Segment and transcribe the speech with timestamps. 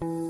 [0.00, 0.29] Thank you.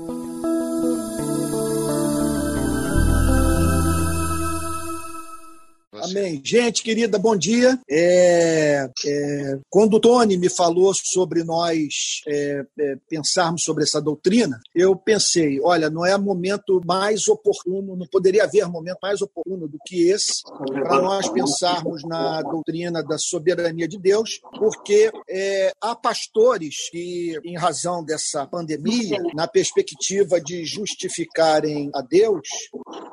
[6.11, 6.41] Amém.
[6.43, 7.79] Gente querida, bom dia.
[7.89, 14.59] É, é, quando o Tony me falou sobre nós é, é, pensarmos sobre essa doutrina,
[14.75, 19.77] eu pensei: olha, não é momento mais oportuno, não poderia haver momento mais oportuno do
[19.85, 20.43] que esse
[20.83, 27.57] para nós pensarmos na doutrina da soberania de Deus, porque é, há pastores que, em
[27.57, 32.41] razão dessa pandemia, na perspectiva de justificarem a Deus,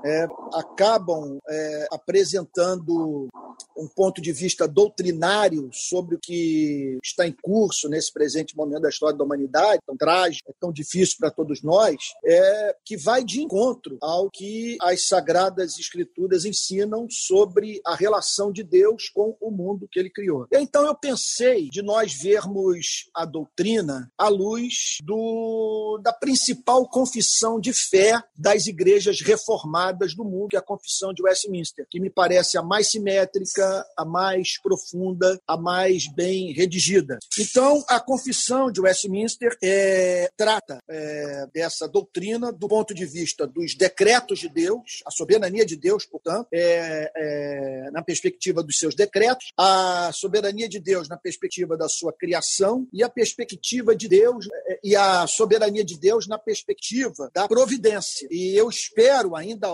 [0.04, 1.38] é, acabam
[1.90, 3.28] apresentando dando
[3.76, 8.88] um ponto de vista doutrinário sobre o que está em curso nesse presente momento da
[8.88, 13.40] história da humanidade, tão trágico, é tão difícil para todos nós, é que vai de
[13.40, 19.88] encontro ao que as sagradas escrituras ensinam sobre a relação de Deus com o mundo
[19.90, 20.46] que ele criou.
[20.52, 27.72] Então eu pensei de nós vermos a doutrina à luz do, da principal confissão de
[27.72, 32.58] fé das igrejas reformadas do mundo, que é a confissão de Westminster, que me parece
[32.58, 37.18] a mais simétrica, a mais profunda, a mais bem redigida.
[37.38, 43.74] Então, a confissão de Westminster é, trata é, dessa doutrina do ponto de vista dos
[43.74, 49.52] decretos de Deus, a soberania de Deus, portanto, é, é na perspectiva dos seus decretos,
[49.58, 54.80] a soberania de Deus na perspectiva da sua criação e a perspectiva de Deus é,
[54.84, 58.28] e a soberania de Deus na perspectiva da providência.
[58.30, 59.68] E eu espero ainda,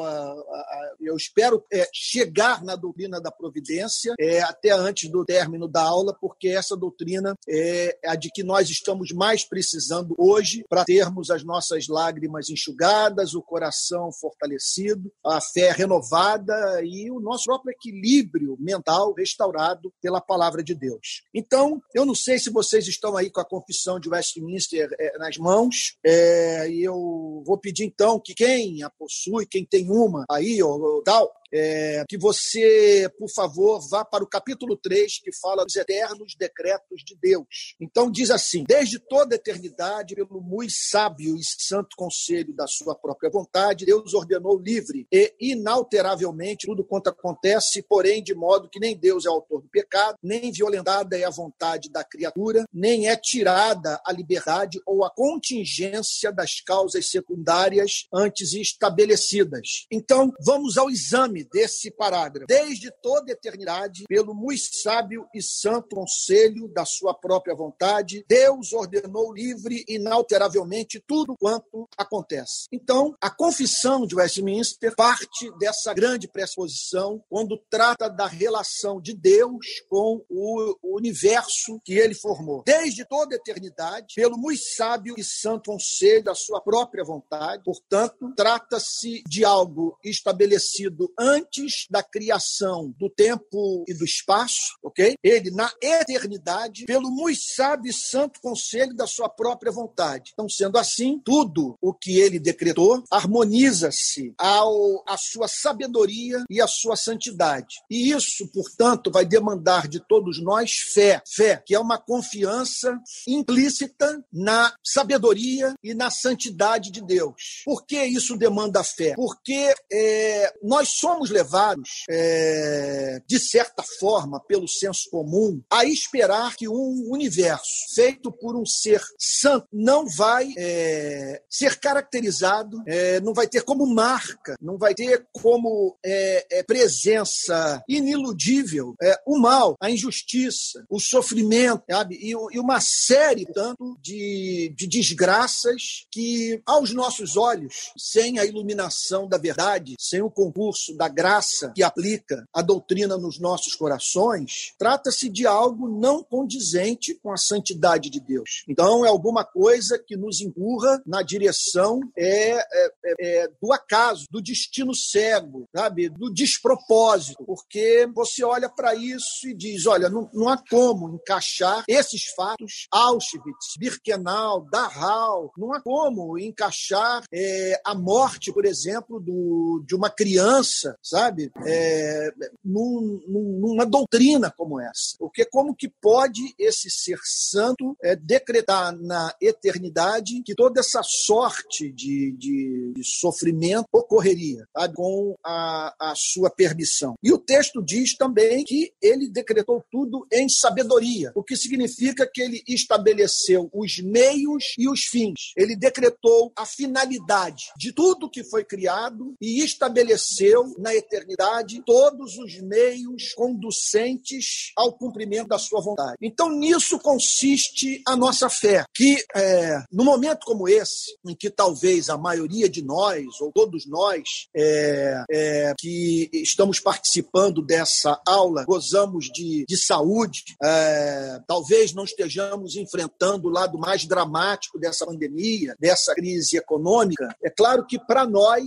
[1.01, 6.17] eu espero é, chegar na doutrina da providência é, até antes do término da aula,
[6.21, 11.45] porque essa doutrina é a de que nós estamos mais precisando hoje para termos as
[11.45, 19.13] nossas lágrimas enxugadas, o coração fortalecido, a fé renovada e o nosso próprio equilíbrio mental
[19.13, 21.23] restaurado pela palavra de Deus.
[21.35, 25.37] Então, eu não sei se vocês estão aí com a confissão de Westminster é, nas
[25.37, 30.63] mãos, é, e eu vou pedir então que quem a possui, quem tem uma aí,
[30.63, 35.65] ou, ou tal, é, que você, por favor, vá para o capítulo 3, que fala
[35.65, 37.77] dos eternos decretos de Deus.
[37.81, 42.97] Então, diz assim: Desde toda a eternidade, pelo muito sábio e santo conselho da sua
[42.97, 48.99] própria vontade, Deus ordenou livre e inalteravelmente tudo quanto acontece, porém, de modo que nem
[48.99, 54.01] Deus é autor do pecado, nem violentada é a vontade da criatura, nem é tirada
[54.05, 59.87] a liberdade ou a contingência das causas secundárias antes estabelecidas.
[59.89, 62.47] Então, vamos ao exame desse parágrafo.
[62.47, 69.33] Desde toda eternidade, pelo muito sábio e santo conselho da sua própria vontade, Deus ordenou
[69.33, 72.67] livre e inalteravelmente tudo quanto acontece.
[72.73, 79.67] Então, a confissão de Westminster parte dessa grande pressuposição quando trata da relação de Deus
[79.89, 82.63] com o universo que ele formou.
[82.65, 89.23] Desde toda eternidade, pelo muito sábio e santo conselho da sua própria vontade, portanto, trata-se
[89.29, 95.15] de algo estabelecido antes antes da criação do tempo e do espaço, ok?
[95.23, 100.31] Ele, na eternidade, pelo muito sábio e santo conselho da sua própria vontade.
[100.33, 106.67] Então, sendo assim, tudo o que ele decretou harmoniza-se ao a sua sabedoria e a
[106.67, 107.77] sua santidade.
[107.91, 111.23] E isso, portanto, vai demandar de todos nós fé.
[111.27, 117.63] Fé, que é uma confiança implícita na sabedoria e na santidade de Deus.
[117.65, 119.15] Por que isso demanda fé?
[119.15, 126.57] Porque é, nós somos somos levados, é, de certa forma, pelo senso comum, a esperar
[126.57, 133.33] que um universo feito por um ser santo não vai é, ser caracterizado, é, não
[133.33, 139.77] vai ter como marca, não vai ter como é, é, presença iniludível é, o mal,
[139.81, 142.17] a injustiça, o sofrimento, sabe?
[142.17, 149.29] E, e uma série, tanto, de, de desgraças que, aos nossos olhos, sem a iluminação
[149.29, 155.29] da verdade, sem o concurso da graça que aplica a doutrina nos nossos corações, trata-se
[155.29, 158.65] de algo não condizente com a santidade de Deus.
[158.69, 164.41] Então, é alguma coisa que nos empurra na direção é, é, é, do acaso, do
[164.41, 166.09] destino cego, sabe?
[166.09, 171.85] do despropósito, porque você olha para isso e diz: olha, não, não há como encaixar
[171.89, 179.85] esses fatos, Auschwitz, Birkenau, Dachau, não há como encaixar é, a morte, por exemplo, do,
[179.87, 182.31] de uma criança sabe, é,
[182.65, 185.17] num, numa doutrina como essa.
[185.19, 191.91] Porque como que pode esse ser santo é, decretar na eternidade que toda essa sorte
[191.93, 197.15] de, de, de sofrimento ocorreria sabe, com a, a sua permissão?
[197.23, 202.41] E o texto diz também que ele decretou tudo em sabedoria, o que significa que
[202.41, 205.53] ele estabeleceu os meios e os fins.
[205.57, 212.61] Ele decretou a finalidade de tudo que foi criado e estabeleceu na eternidade todos os
[212.61, 216.19] meios conducentes ao cumprimento da sua vontade.
[216.21, 222.11] Então, nisso consiste a nossa fé, que é, no momento como esse, em que talvez
[222.11, 224.23] a maioria de nós, ou todos nós,
[224.55, 232.77] é, é, que estamos participando dessa aula, gozamos de, de saúde, é, talvez não estejamos
[232.77, 238.65] enfrentando o lado mais dramático dessa pandemia, dessa crise econômica, é claro que para nós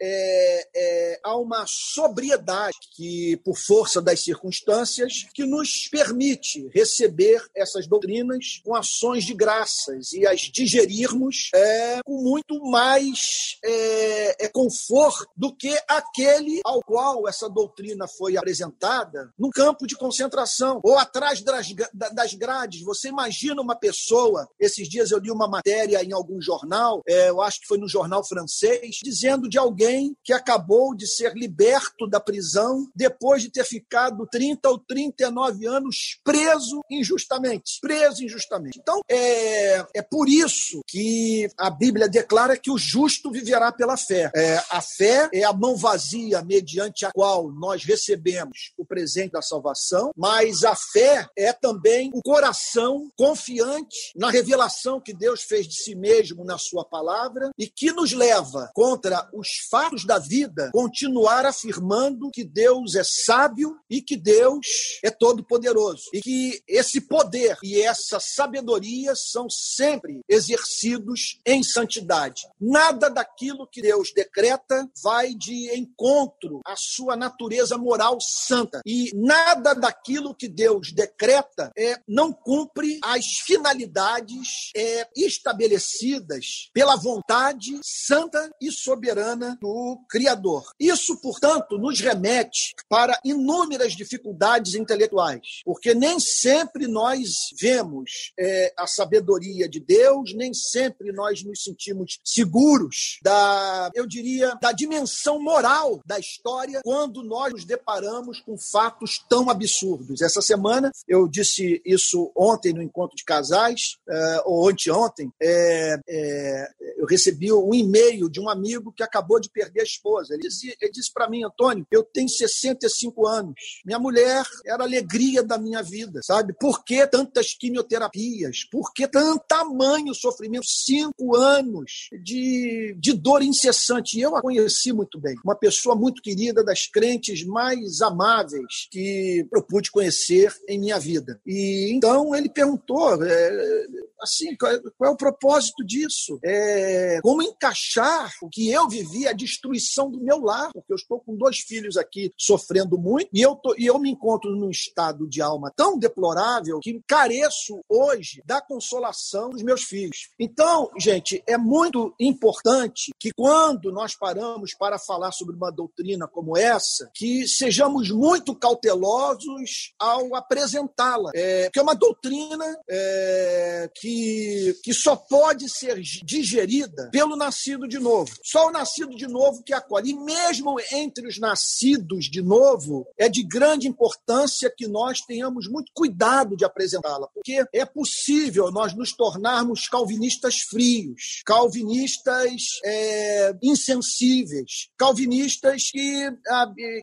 [0.00, 7.86] é, é, há uma sobriedade que, por força das circunstâncias, que nos permite receber essas
[7.86, 15.28] doutrinas com ações de graças e as digerirmos é, com muito mais é, é, conforto
[15.36, 21.42] do que aquele ao qual essa doutrina foi apresentada num campo de concentração ou atrás
[21.42, 22.82] das grades.
[22.82, 27.40] Você imagina uma pessoa, esses dias eu li uma matéria em algum jornal, é, eu
[27.40, 32.20] acho que foi no jornal francês, dizendo de alguém que acabou de ser liberto da
[32.20, 37.78] prisão depois de ter ficado 30 ou 39 anos preso injustamente.
[37.80, 38.78] Preso injustamente.
[38.80, 44.30] Então, é, é por isso que a Bíblia declara que o justo viverá pela fé.
[44.34, 49.42] É, a fé é a mão vazia mediante a qual nós recebemos o presente da
[49.42, 55.74] salvação, mas a fé é também o coração confiante na revelação que Deus fez de
[55.74, 61.39] si mesmo na sua palavra e que nos leva contra os fatos da vida continuar
[61.46, 64.66] afirmando que Deus é sábio e que Deus
[65.02, 72.42] é todo poderoso e que esse poder e essa sabedoria são sempre exercidos em santidade.
[72.60, 79.74] Nada daquilo que Deus decreta vai de encontro à sua natureza moral santa e nada
[79.74, 88.70] daquilo que Deus decreta é não cumpre as finalidades é, estabelecidas pela vontade santa e
[88.70, 90.64] soberana do Criador.
[90.78, 98.84] Isso, portanto, nos remete para inúmeras dificuldades intelectuais, porque nem sempre nós vemos é, a
[98.84, 106.00] sabedoria de Deus, nem sempre nós nos sentimos seguros da, eu diria, da dimensão moral
[106.04, 110.22] da história quando nós nos deparamos com fatos tão absurdos.
[110.22, 116.68] Essa semana eu disse isso ontem no encontro de casais, é, ou anteontem, é, é,
[116.96, 120.34] eu recebi um e-mail de um amigo que acabou de perder a esposa.
[120.34, 123.80] Ele disse, ele disse para mim, Antônio, eu tenho 65 anos.
[123.84, 126.54] Minha mulher era a alegria da minha vida, sabe?
[126.58, 128.64] Por que tantas quimioterapias?
[128.70, 130.66] Por que tanto tamanho sofrimento?
[130.66, 134.18] Cinco anos de, de dor incessante.
[134.18, 135.34] E eu a conheci muito bem.
[135.44, 141.40] Uma pessoa muito querida, das crentes mais amáveis que eu pude conhecer em minha vida.
[141.46, 143.86] E então ele perguntou, é,
[144.22, 146.38] assim, qual é, qual é, o propósito disso?
[146.44, 151.20] É, como encaixar o que eu vivi, a destruição do meu lar, porque eu estou
[151.20, 155.28] com dois filhos aqui sofrendo muito e eu, tô, e eu me encontro num estado
[155.28, 160.30] de alma tão deplorável que careço hoje da consolação dos meus filhos.
[160.38, 166.56] Então, gente, é muito importante que quando nós paramos para falar sobre uma doutrina como
[166.56, 171.30] essa, que sejamos muito cautelosos ao apresentá-la.
[171.34, 177.86] É, que é uma doutrina é, que que, que só pode ser digerida pelo nascido
[177.86, 178.30] de novo.
[178.42, 180.10] Só o nascido de novo que acolhe.
[180.10, 185.92] E mesmo entre os nascidos de novo, é de grande importância que nós tenhamos muito
[185.94, 192.50] cuidado de apresentá-la, porque é possível nós nos tornarmos calvinistas frios, calvinistas
[192.84, 196.30] é, insensíveis, calvinistas que,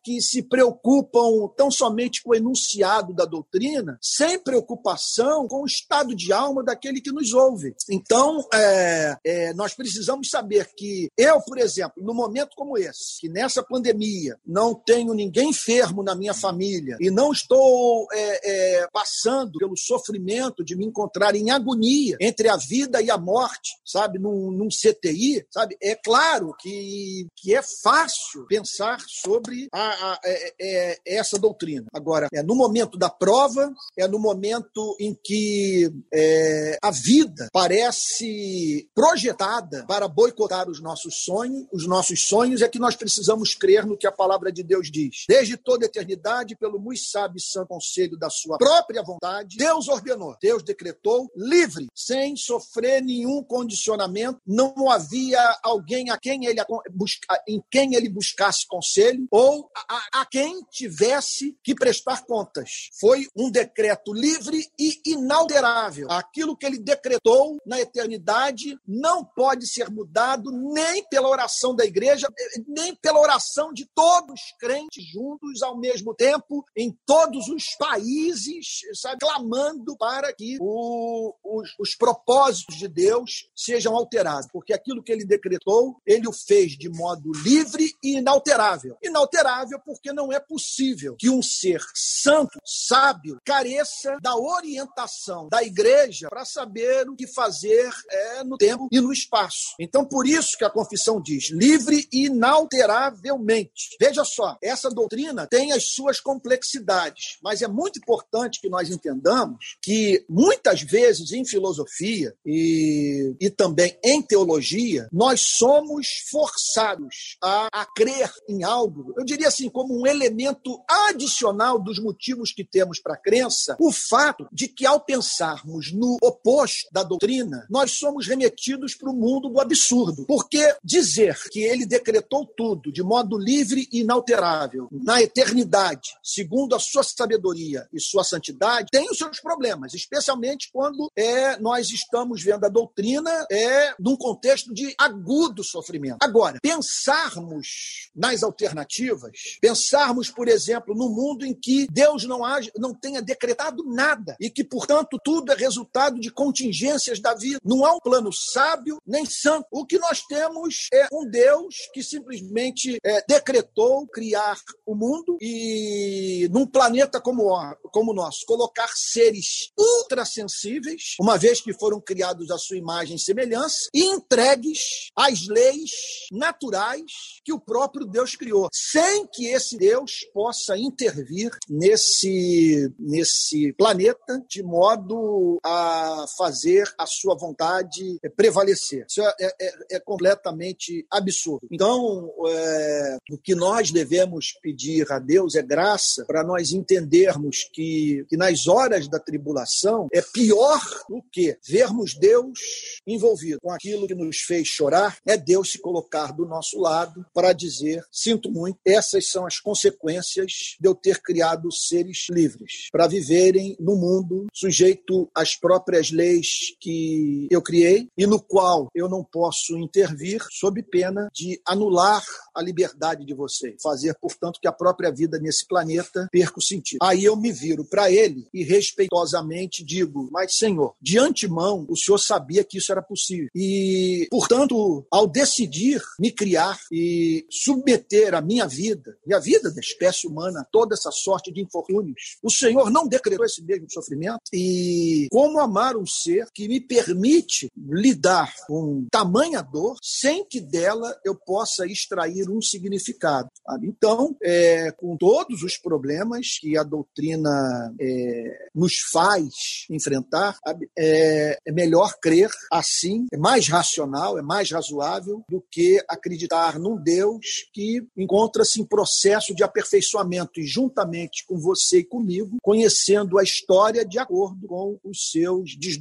[0.04, 6.16] que se preocupam tão somente com o enunciado da doutrina, sem preocupação com o estado
[6.16, 7.76] de alma daquele aquele que nos ouve.
[7.90, 13.30] Então, é, é, nós precisamos saber que eu, por exemplo, no momento como esse, que
[13.30, 19.60] nessa pandemia não tenho ninguém enfermo na minha família e não estou é, é passando
[19.60, 24.52] pelo sofrimento de me encontrar em agonia entre a vida e a morte, sabe, num,
[24.52, 30.98] num CTI, sabe, é claro que, que é fácil pensar sobre a, a, é, é,
[31.06, 31.86] essa doutrina.
[31.94, 38.90] Agora, é no momento da prova, é no momento em que é, a vida parece
[38.96, 43.98] projetada para boicotar os nossos sonhos, os nossos sonhos é que nós precisamos crer no
[43.98, 45.26] que a palavra de Deus diz.
[45.28, 50.38] Desde toda eternidade, pelo muito sábio e santo conselho da sua própria vontade, Deus ordenou,
[50.42, 57.62] Deus decretou livre, sem sofrer nenhum condicionamento, não havia alguém a quem ele busca, em
[57.70, 62.90] quem ele buscasse conselho ou a, a quem tivesse que prestar contas.
[62.98, 66.10] Foi um decreto livre e inalterável.
[66.10, 72.28] Aquilo que ele decretou na eternidade não pode ser mudado nem pela oração da igreja,
[72.68, 78.80] nem pela oração de todos os crentes juntos ao mesmo tempo, em todos os países,
[78.94, 85.12] sabe, clamando para que o, os, os propósitos de Deus sejam alterados, porque aquilo que
[85.12, 88.98] ele decretou, ele o fez de modo livre e inalterável.
[89.04, 96.30] Inalterável porque não é possível que um ser santo, sábio, careça da orientação da igreja
[96.30, 96.67] para saber
[97.08, 99.74] o que fazer é, no tempo e no espaço.
[99.80, 103.96] Então, por isso que a confissão diz livre inalteravelmente.
[104.00, 109.78] Veja só, essa doutrina tem as suas complexidades, mas é muito importante que nós entendamos
[109.82, 117.86] que muitas vezes em filosofia e, e também em teologia, nós somos forçados a, a
[117.86, 123.14] crer em algo, eu diria assim, como um elemento adicional dos motivos que temos para
[123.14, 126.47] a crença, o fato de que ao pensarmos no oposto
[126.92, 130.26] da doutrina, nós somos remetidos para o mundo do absurdo.
[130.26, 136.80] Porque dizer que ele decretou tudo de modo livre e inalterável na eternidade, segundo a
[136.80, 142.66] sua sabedoria e sua santidade, tem os seus problemas, especialmente quando é, nós estamos vendo
[142.66, 146.18] a doutrina é, num contexto de agudo sofrimento.
[146.22, 152.94] Agora, pensarmos nas alternativas, pensarmos, por exemplo, no mundo em que Deus não, age, não
[152.94, 157.60] tenha decretado nada e que, portanto, tudo é resultado de contingências da vida.
[157.66, 159.66] Não há um plano sábio nem santo.
[159.72, 166.48] O que nós temos é um Deus que simplesmente é, decretou criar o mundo e
[166.52, 172.52] num planeta como o, como o nosso, colocar seres ultrassensíveis, uma vez que foram criados
[172.52, 175.92] à sua imagem e semelhança, e entregues às leis
[176.32, 184.44] naturais que o próprio Deus criou, sem que esse Deus possa intervir nesse, nesse planeta
[184.48, 189.06] de modo a fazer a sua vontade prevalecer.
[189.08, 191.68] Isso é, é, é completamente absurdo.
[191.72, 198.26] Então, é, o que nós devemos pedir a Deus é graça para nós entendermos que,
[198.30, 200.80] que nas horas da tribulação é pior
[201.10, 202.60] do que vermos Deus
[203.06, 207.54] envolvido com aquilo que nos fez chorar, é Deus se colocar do nosso lado para
[207.54, 213.76] dizer: sinto muito, essas são as consequências de eu ter criado seres livres para viverem
[213.80, 219.78] no mundo sujeito às próprias leis que eu criei e no qual eu não posso
[219.78, 222.24] intervir sob pena de anular
[222.56, 227.00] a liberdade de você, fazer, portanto, que a própria vida nesse planeta perca o sentido.
[227.02, 232.18] Aí eu me viro para ele e respeitosamente digo: Mas, Senhor, de antemão, o Senhor
[232.18, 233.50] sabia que isso era possível.
[233.54, 240.28] E, portanto, ao decidir me criar e submeter a minha vida, a vida da espécie
[240.28, 244.42] humana, toda essa sorte de infortúnios, o Senhor não decretou esse mesmo sofrimento.
[244.52, 251.16] E como amar um ser que me permite lidar com tamanha dor sem que dela
[251.26, 253.50] eu possa extrair um significado?
[253.84, 260.58] Então, é, com todos os problemas que a doutrina é, nos faz enfrentar,
[260.98, 266.96] é, é melhor crer assim, é mais racional, é mais razoável do que acreditar num
[267.02, 273.44] Deus que encontra-se em processo de aperfeiçoamento e juntamente com você e comigo, conhecendo a
[273.44, 275.97] história de acordo com os seus desdobramentos.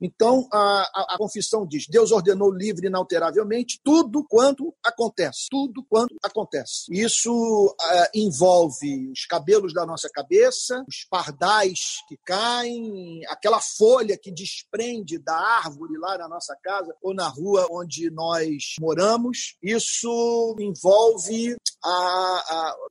[0.00, 5.46] Então, a, a, a confissão diz: Deus ordenou livre e inalteravelmente tudo quanto acontece.
[5.50, 6.84] Tudo quanto acontece.
[6.90, 14.32] Isso uh, envolve os cabelos da nossa cabeça, os pardais que caem, aquela folha que
[14.32, 19.56] desprende da árvore lá na nossa casa ou na rua onde nós moramos.
[19.62, 21.56] Isso envolve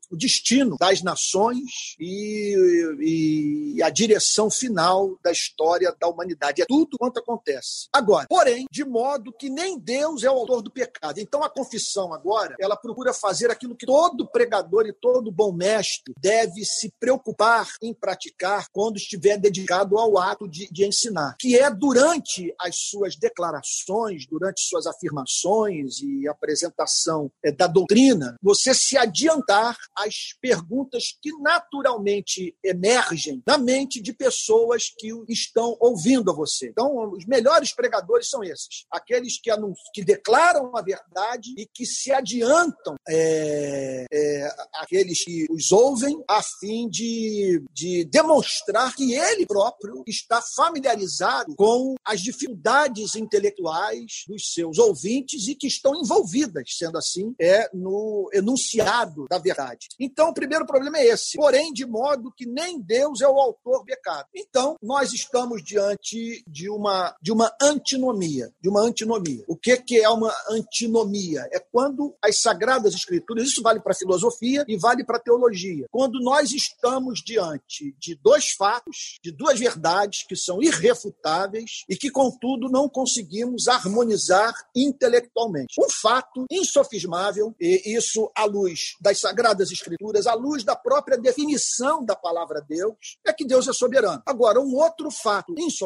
[0.10, 6.25] o destino das nações e, e, a direção final da história da humanidade.
[6.62, 7.88] É tudo quanto acontece.
[7.94, 11.20] Agora, porém, de modo que nem Deus é o autor do pecado.
[11.20, 16.14] Então a confissão agora, ela procura fazer aquilo que todo pregador e todo bom mestre
[16.20, 21.70] deve se preocupar em praticar quando estiver dedicado ao ato de, de ensinar, que é
[21.70, 29.78] durante as suas declarações, durante suas afirmações e apresentação é, da doutrina, você se adiantar
[29.98, 36.68] às perguntas que naturalmente emergem na mente de pessoas que estão ouvindo a você.
[36.68, 39.52] Então, os melhores pregadores são esses, aqueles que,
[39.94, 46.42] que declaram a verdade e que se adiantam é, é, aqueles que os ouvem a
[46.60, 54.78] fim de, de demonstrar que ele próprio está familiarizado com as dificuldades intelectuais dos seus
[54.78, 59.88] ouvintes e que estão envolvidas, sendo assim, é no enunciado da verdade.
[60.00, 61.38] Então, o primeiro problema é esse.
[61.38, 64.28] Porém, de modo que nem Deus é o autor do pecado.
[64.36, 66.05] Então, nós estamos diante
[66.48, 69.44] de uma de uma antinomia, de uma antinomia.
[69.48, 71.48] O que que é uma antinomia?
[71.52, 75.88] É quando as sagradas escrituras, isso vale para a filosofia e vale para a teologia.
[75.90, 82.12] Quando nós estamos diante de dois fatos, de duas verdades que são irrefutáveis e que
[82.12, 85.80] contudo não conseguimos harmonizar intelectualmente.
[85.80, 92.04] Um fato insofismável, e isso à luz das sagradas escrituras, à luz da própria definição
[92.04, 94.22] da palavra Deus, é que Deus é soberano.
[94.26, 95.85] Agora, um outro fato insofismável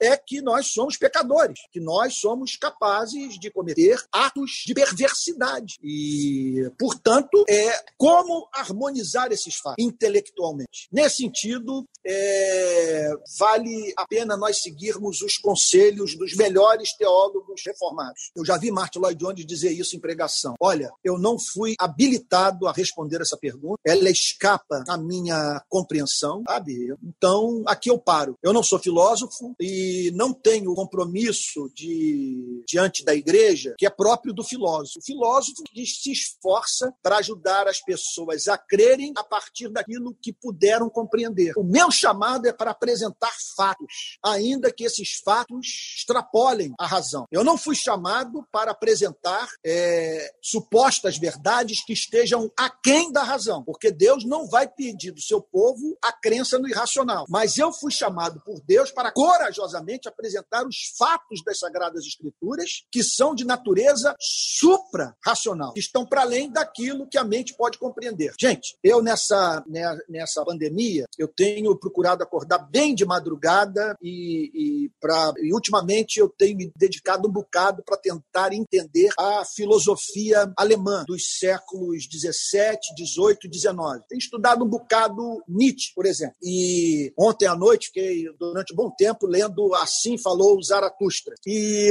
[0.00, 5.76] é que nós somos pecadores, que nós somos capazes de cometer atos de perversidade.
[5.82, 10.88] E, portanto, é como harmonizar esses fatos intelectualmente.
[10.92, 18.30] Nesse sentido, é, vale a pena nós seguirmos os conselhos dos melhores teólogos reformados.
[18.36, 20.54] Eu já vi Martin Lloyd Jones dizer isso em pregação.
[20.60, 26.94] Olha, eu não fui habilitado a responder essa pergunta, ela escapa à minha compreensão, sabe?
[27.02, 28.36] Então, aqui eu paro.
[28.42, 29.13] Eu não sou filósofo
[29.60, 34.98] e não tenho compromisso de diante da igreja que é próprio do filósofo.
[34.98, 40.32] O filósofo que se esforça para ajudar as pessoas a crerem a partir daquilo que
[40.32, 41.52] puderam compreender.
[41.56, 47.26] O meu chamado é para apresentar fatos, ainda que esses fatos extrapolem a razão.
[47.30, 53.90] Eu não fui chamado para apresentar é, supostas verdades que estejam aquém da razão, porque
[53.90, 57.24] Deus não vai pedir do seu povo a crença no irracional.
[57.28, 63.02] Mas eu fui chamado por Deus para corajosamente apresentar os fatos das Sagradas Escrituras, que
[63.02, 68.32] são de natureza supra-racional, que estão para além daquilo que a mente pode compreender.
[68.38, 74.90] Gente, eu nessa, né, nessa pandemia, eu tenho procurado acordar bem de madrugada e, e,
[75.00, 81.04] pra, e ultimamente eu tenho me dedicado um bocado para tentar entender a filosofia alemã
[81.06, 84.02] dos séculos 17, 18 e 19.
[84.08, 86.36] Tenho estudado um bocado Nietzsche, por exemplo.
[86.42, 91.34] E ontem à noite fiquei durante um bom tempo lendo Assim Falou Zaratustra.
[91.46, 91.90] E,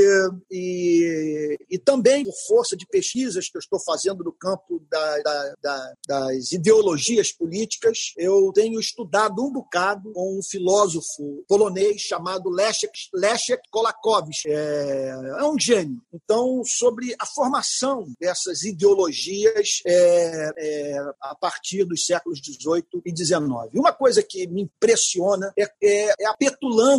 [0.51, 5.53] e, e também por força de pesquisas que eu estou fazendo no campo da, da,
[5.61, 12.91] da, das ideologias políticas, eu tenho estudado um bocado com um filósofo polonês chamado Leszek,
[13.13, 14.45] Leszek Kolakowicz.
[14.45, 16.01] É, é um gênio.
[16.13, 23.41] Então, sobre a formação dessas ideologias é, é, a partir dos séculos XVIII e XIX.
[23.73, 26.92] Uma coisa que me impressiona é, é, é, a petulância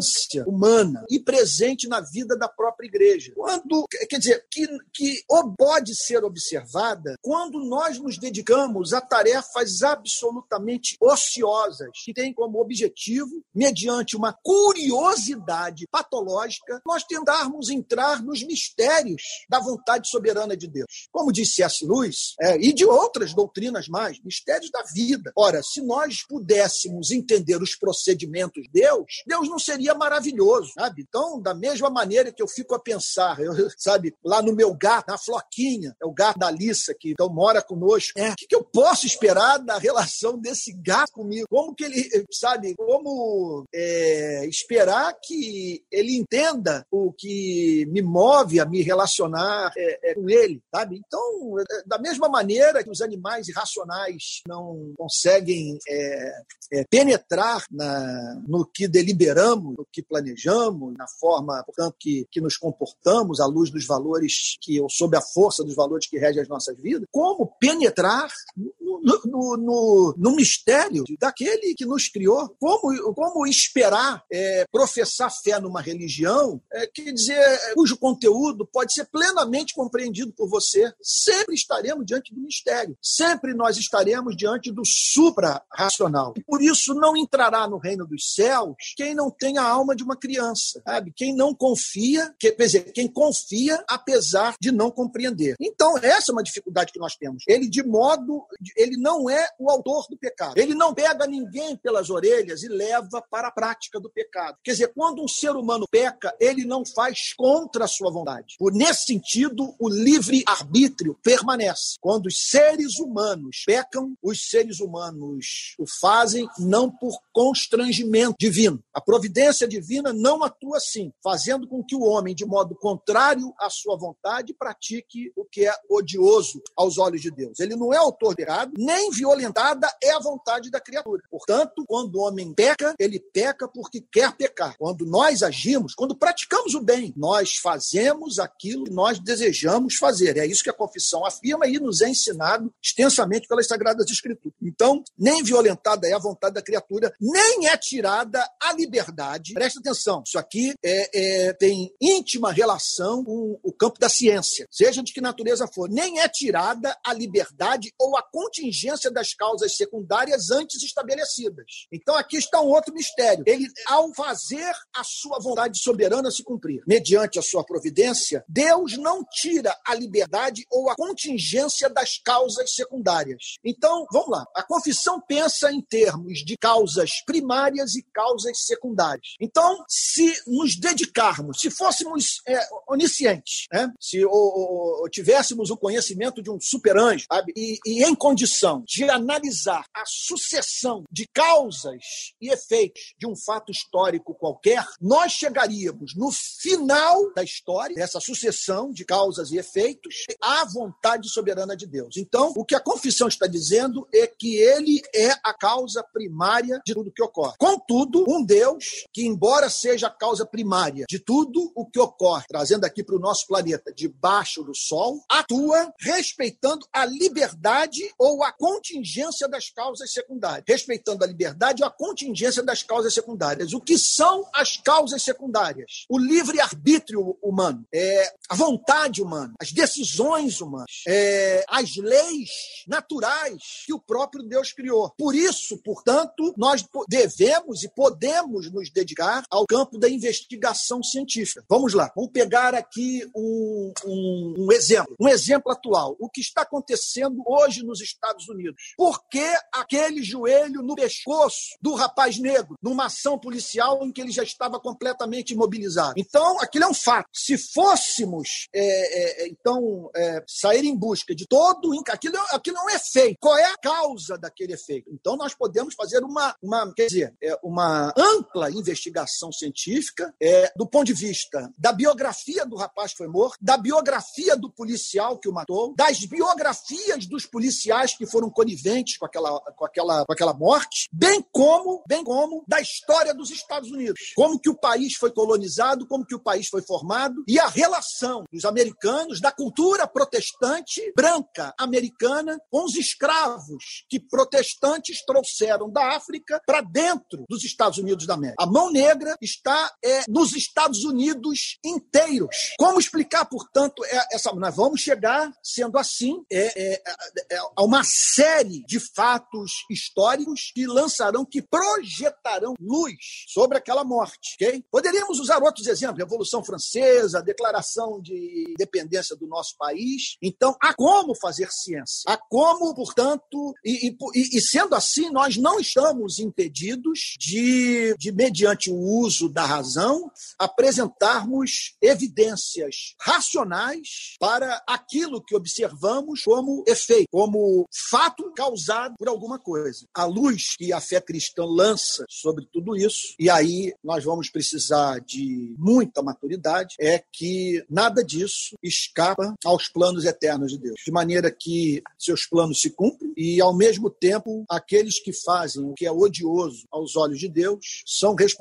[0.46, 3.32] humana e presente na vida da própria igreja.
[3.34, 5.24] Quando, quer dizer, que, que
[5.56, 13.42] pode ser observada quando nós nos dedicamos a tarefas absolutamente ociosas, que têm como objetivo,
[13.54, 21.08] mediante uma curiosidade patológica, nós tentarmos entrar nos mistérios da vontade soberana de Deus.
[21.12, 21.84] Como disse S.
[21.84, 25.32] Lewis, é, e de outras doutrinas mais, mistérios da vida.
[25.36, 31.04] Ora, se nós pudéssemos entender os procedimentos de Deus, Deus não seria maravilhoso, sabe?
[31.06, 35.08] Então, da mesma maneira que eu fico a pensar, eu, sabe, lá no meu gato,
[35.08, 38.54] na Floquinha, é o gato da Alissa, que então mora conosco, é, o que, que
[38.54, 41.46] eu posso esperar da relação desse gato comigo?
[41.48, 48.64] Como que ele, sabe, como é, esperar que ele entenda o que me move a
[48.64, 51.00] me relacionar é, é, com ele, sabe?
[51.04, 56.32] Então, é, da mesma maneira que os animais irracionais não conseguem é,
[56.72, 62.56] é, penetrar na, no que deliberamos, no que planejamos, na forma, portanto, que, que nos
[62.56, 66.48] comportamos à luz dos valores que, ou sob a força dos valores que regem as
[66.48, 73.46] nossas vidas, como penetrar no, no, no, no mistério daquele que nos criou, como, como
[73.46, 80.32] esperar é, professar fé numa religião, é, quer dizer, cujo conteúdo pode ser plenamente compreendido
[80.32, 86.34] por você, sempre estaremos diante do mistério, sempre nós estaremos diante do supra-racional.
[86.46, 90.16] Por isso, não entrará no reino dos céus quem não tem a alma de uma
[90.16, 91.12] criança, sabe?
[91.14, 95.56] Quem não confia, que, quer dizer, quem confia apesar de não compreender.
[95.60, 97.42] Então, essa é uma dificuldade que nós temos.
[97.48, 98.44] Ele, de modo,
[98.76, 100.56] ele não é o autor do pecado.
[100.56, 104.58] Ele não pega ninguém pelas orelhas e leva para a prática do pecado.
[104.62, 108.56] Quer dizer, quando um ser humano peca, ele não faz contra a sua vontade.
[108.58, 111.96] Por nesse sentido, o livre arbítrio permanece.
[112.00, 118.82] Quando os seres humanos pecam, os seres humanos o fazem não por constrangimento divino.
[118.92, 123.68] A providência divina não atua assim, fazendo com que o homem, de modo contrário à
[123.68, 127.58] sua vontade, pratique o que é odioso aos olhos de Deus.
[127.60, 131.22] Ele não é autor de errado, nem violentada é a vontade da criatura.
[131.30, 134.76] Portanto, quando o homem peca, ele peca porque quer pecar.
[134.78, 140.36] Quando nós agimos, quando praticamos o bem, nós fazemos aquilo que nós desejamos fazer.
[140.36, 144.56] É isso que a confissão afirma e nos é ensinado extensamente pelas Sagradas Escrituras.
[144.62, 149.33] Então, nem violentada é a vontade da criatura, nem é tirada a liberdade.
[149.54, 155.02] Presta atenção, isso aqui é, é, tem íntima relação com o campo da ciência, seja
[155.02, 155.88] de que natureza for.
[155.88, 161.86] Nem é tirada a liberdade ou a contingência das causas secundárias antes estabelecidas.
[161.92, 163.44] Então, aqui está um outro mistério.
[163.46, 169.24] Ele, ao fazer a sua vontade soberana se cumprir, mediante a sua providência, Deus não
[169.24, 173.56] tira a liberdade ou a contingência das causas secundárias.
[173.64, 174.44] Então, vamos lá.
[174.54, 179.23] A confissão pensa em termos de causas primárias e causas secundárias.
[179.40, 182.58] Então, se nos dedicarmos, se fôssemos é,
[182.88, 183.92] oniscientes, né?
[184.00, 189.84] se ou, ou, tivéssemos o conhecimento de um super-anjo, e, e em condição de analisar
[189.94, 192.02] a sucessão de causas
[192.40, 198.92] e efeitos de um fato histórico qualquer, nós chegaríamos no final da história, dessa sucessão
[198.92, 202.16] de causas e efeitos, à vontade soberana de Deus.
[202.16, 206.94] Então, o que a confissão está dizendo é que ele é a causa primária de
[206.94, 207.54] tudo que ocorre.
[207.58, 212.84] Contudo, um Deus que, embora seja a causa primária de tudo o que ocorre, trazendo
[212.84, 219.48] aqui para o nosso planeta, debaixo do Sol, atua respeitando a liberdade ou a contingência
[219.48, 220.64] das causas secundárias.
[220.66, 223.72] Respeitando a liberdade ou a contingência das causas secundárias.
[223.72, 226.06] O que são as causas secundárias?
[226.10, 232.50] O livre-arbítrio humano, é, a vontade humana, as decisões humanas, é, as leis
[232.88, 235.12] naturais que o próprio Deus criou.
[235.16, 239.03] Por isso, portanto, nós devemos e podemos nos dedicar
[239.50, 241.64] ao campo da investigação científica.
[241.68, 246.16] Vamos lá, vamos pegar aqui um, um, um exemplo, um exemplo atual.
[246.18, 248.94] O que está acontecendo hoje nos Estados Unidos?
[248.96, 254.30] Por que aquele joelho no pescoço do rapaz negro, numa ação policial em que ele
[254.30, 256.14] já estava completamente imobilizado?
[256.16, 257.28] Então, aquilo é um fato.
[257.32, 261.92] Se fôssemos, é, é, então, é, sair em busca de todo.
[262.08, 263.36] Aquilo, aquilo é um efeito.
[263.40, 265.10] Qual é a causa daquele efeito?
[265.12, 270.86] Então, nós podemos fazer uma, uma quer dizer, é, uma ampla investigação científica é, do
[270.86, 275.48] ponto de vista da biografia do rapaz que foi morto, da biografia do policial que
[275.48, 280.54] o matou, das biografias dos policiais que foram coniventes com aquela, com aquela, com aquela
[280.54, 284.32] morte, bem como, bem como da história dos Estados Unidos.
[284.34, 288.44] Como que o país foi colonizado, como que o país foi formado e a relação
[288.52, 296.60] dos americanos, da cultura protestante branca americana com os escravos que protestantes trouxeram da África
[296.66, 298.62] para dentro dos Estados Unidos da América.
[298.62, 302.74] A mão negra está é, nos Estados Unidos inteiros.
[302.78, 304.52] Como explicar, portanto, é, essa?
[304.52, 307.02] Nós vamos chegar, sendo assim, é, é,
[307.50, 313.14] é, a uma série de fatos históricos que lançarão, que projetarão luz
[313.48, 314.54] sobre aquela morte.
[314.54, 314.84] Okay?
[314.90, 320.36] Poderíamos usar outros exemplos: Revolução Francesa, Declaração de Independência do nosso país.
[320.42, 322.24] Então, há como fazer ciência.
[322.26, 328.73] Há como, portanto, e, e, e sendo assim, nós não estamos impedidos de, de, mediante
[328.90, 338.52] o uso da razão, apresentarmos evidências racionais para aquilo que observamos como efeito, como fato
[338.54, 340.06] causado por alguma coisa.
[340.14, 345.20] A luz que a fé cristã lança sobre tudo isso, e aí nós vamos precisar
[345.20, 351.00] de muita maturidade, é que nada disso escapa aos planos eternos de Deus.
[351.04, 355.94] De maneira que seus planos se cumprem e, ao mesmo tempo, aqueles que fazem o
[355.94, 358.53] que é odioso aos olhos de Deus são responsáveis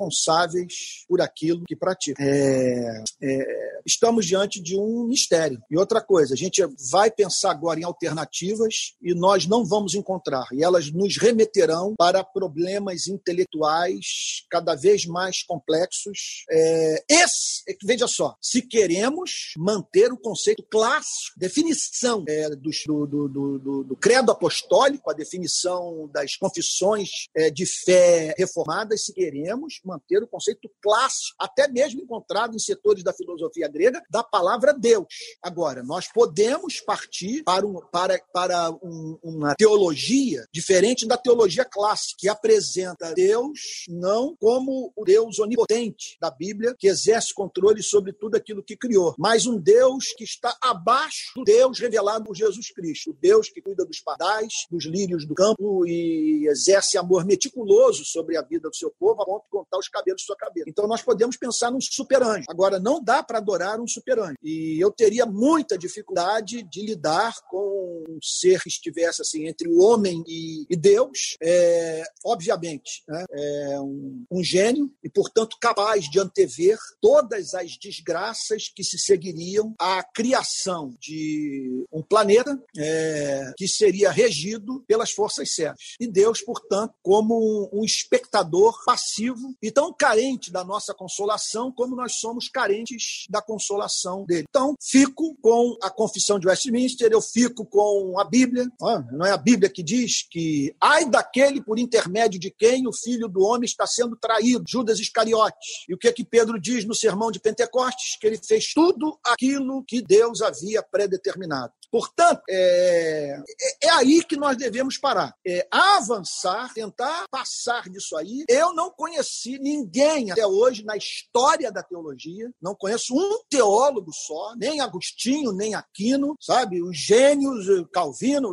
[1.08, 2.24] por aquilo que praticam.
[2.24, 5.60] É, é, estamos diante de um mistério.
[5.70, 10.46] E outra coisa, a gente vai pensar agora em alternativas e nós não vamos encontrar.
[10.52, 16.44] E elas nos remeterão para problemas intelectuais cada vez mais complexos.
[16.50, 22.70] É, esse, veja só, se queremos manter o conceito clássico, definição é, do,
[23.06, 29.80] do, do, do, credo apostólico, a definição das confissões é, de fé reformadas, se queremos
[29.84, 35.06] manter o conceito clássico, até mesmo encontrado em setores da filosofia grega, da palavra Deus.
[35.42, 42.16] Agora, nós podemos partir para, um, para, para um, uma teologia diferente da teologia clássica,
[42.18, 48.36] que apresenta Deus não como o Deus onipotente da Bíblia, que exerce controle sobre tudo
[48.36, 53.10] aquilo que criou, mas um Deus que está abaixo do Deus revelado por Jesus Cristo,
[53.10, 58.36] o Deus que cuida dos pardais, dos lírios do campo e exerce amor meticuloso sobre
[58.36, 60.68] a vida do seu povo, a ponto de contar os cabelos de sua cabeça.
[60.68, 62.44] Então nós podemos pensar num super-anjo.
[62.48, 64.36] Agora, não dá para adorar um super-anjo.
[64.42, 69.80] E eu teria muita dificuldade de lidar com um ser que estivesse assim entre o
[69.80, 73.24] homem e, e Deus, é, obviamente, né?
[73.30, 79.74] é um, um gênio e, portanto, capaz de antever todas as desgraças que se seguiriam
[79.78, 85.94] à criação de um planeta é, que seria regido pelas forças certas.
[86.00, 92.16] E Deus, portanto, como um espectador passivo e tão carente da nossa consolação como nós
[92.16, 94.44] somos carentes da consolação dele.
[94.46, 98.66] Então, fico com a confissão de Westminster, eu fico com a Bíblia.
[99.10, 103.26] Não é a Bíblia que diz que ai daquele por intermédio de quem o filho
[103.26, 105.86] do homem está sendo traído, Judas Iscariotes.
[105.88, 108.18] E o que é que Pedro diz no sermão de Pentecostes?
[108.20, 111.72] Que ele fez tudo aquilo que Deus havia predeterminado.
[111.94, 115.32] Portanto, é, é, é, aí que nós devemos parar.
[115.46, 118.44] É avançar, tentar passar disso aí.
[118.48, 124.56] Eu não conheci ninguém até hoje na história da teologia, não conheço um teólogo só,
[124.56, 126.82] nem Agostinho, nem Aquino, sabe?
[126.82, 128.52] Os gênios, Calvino,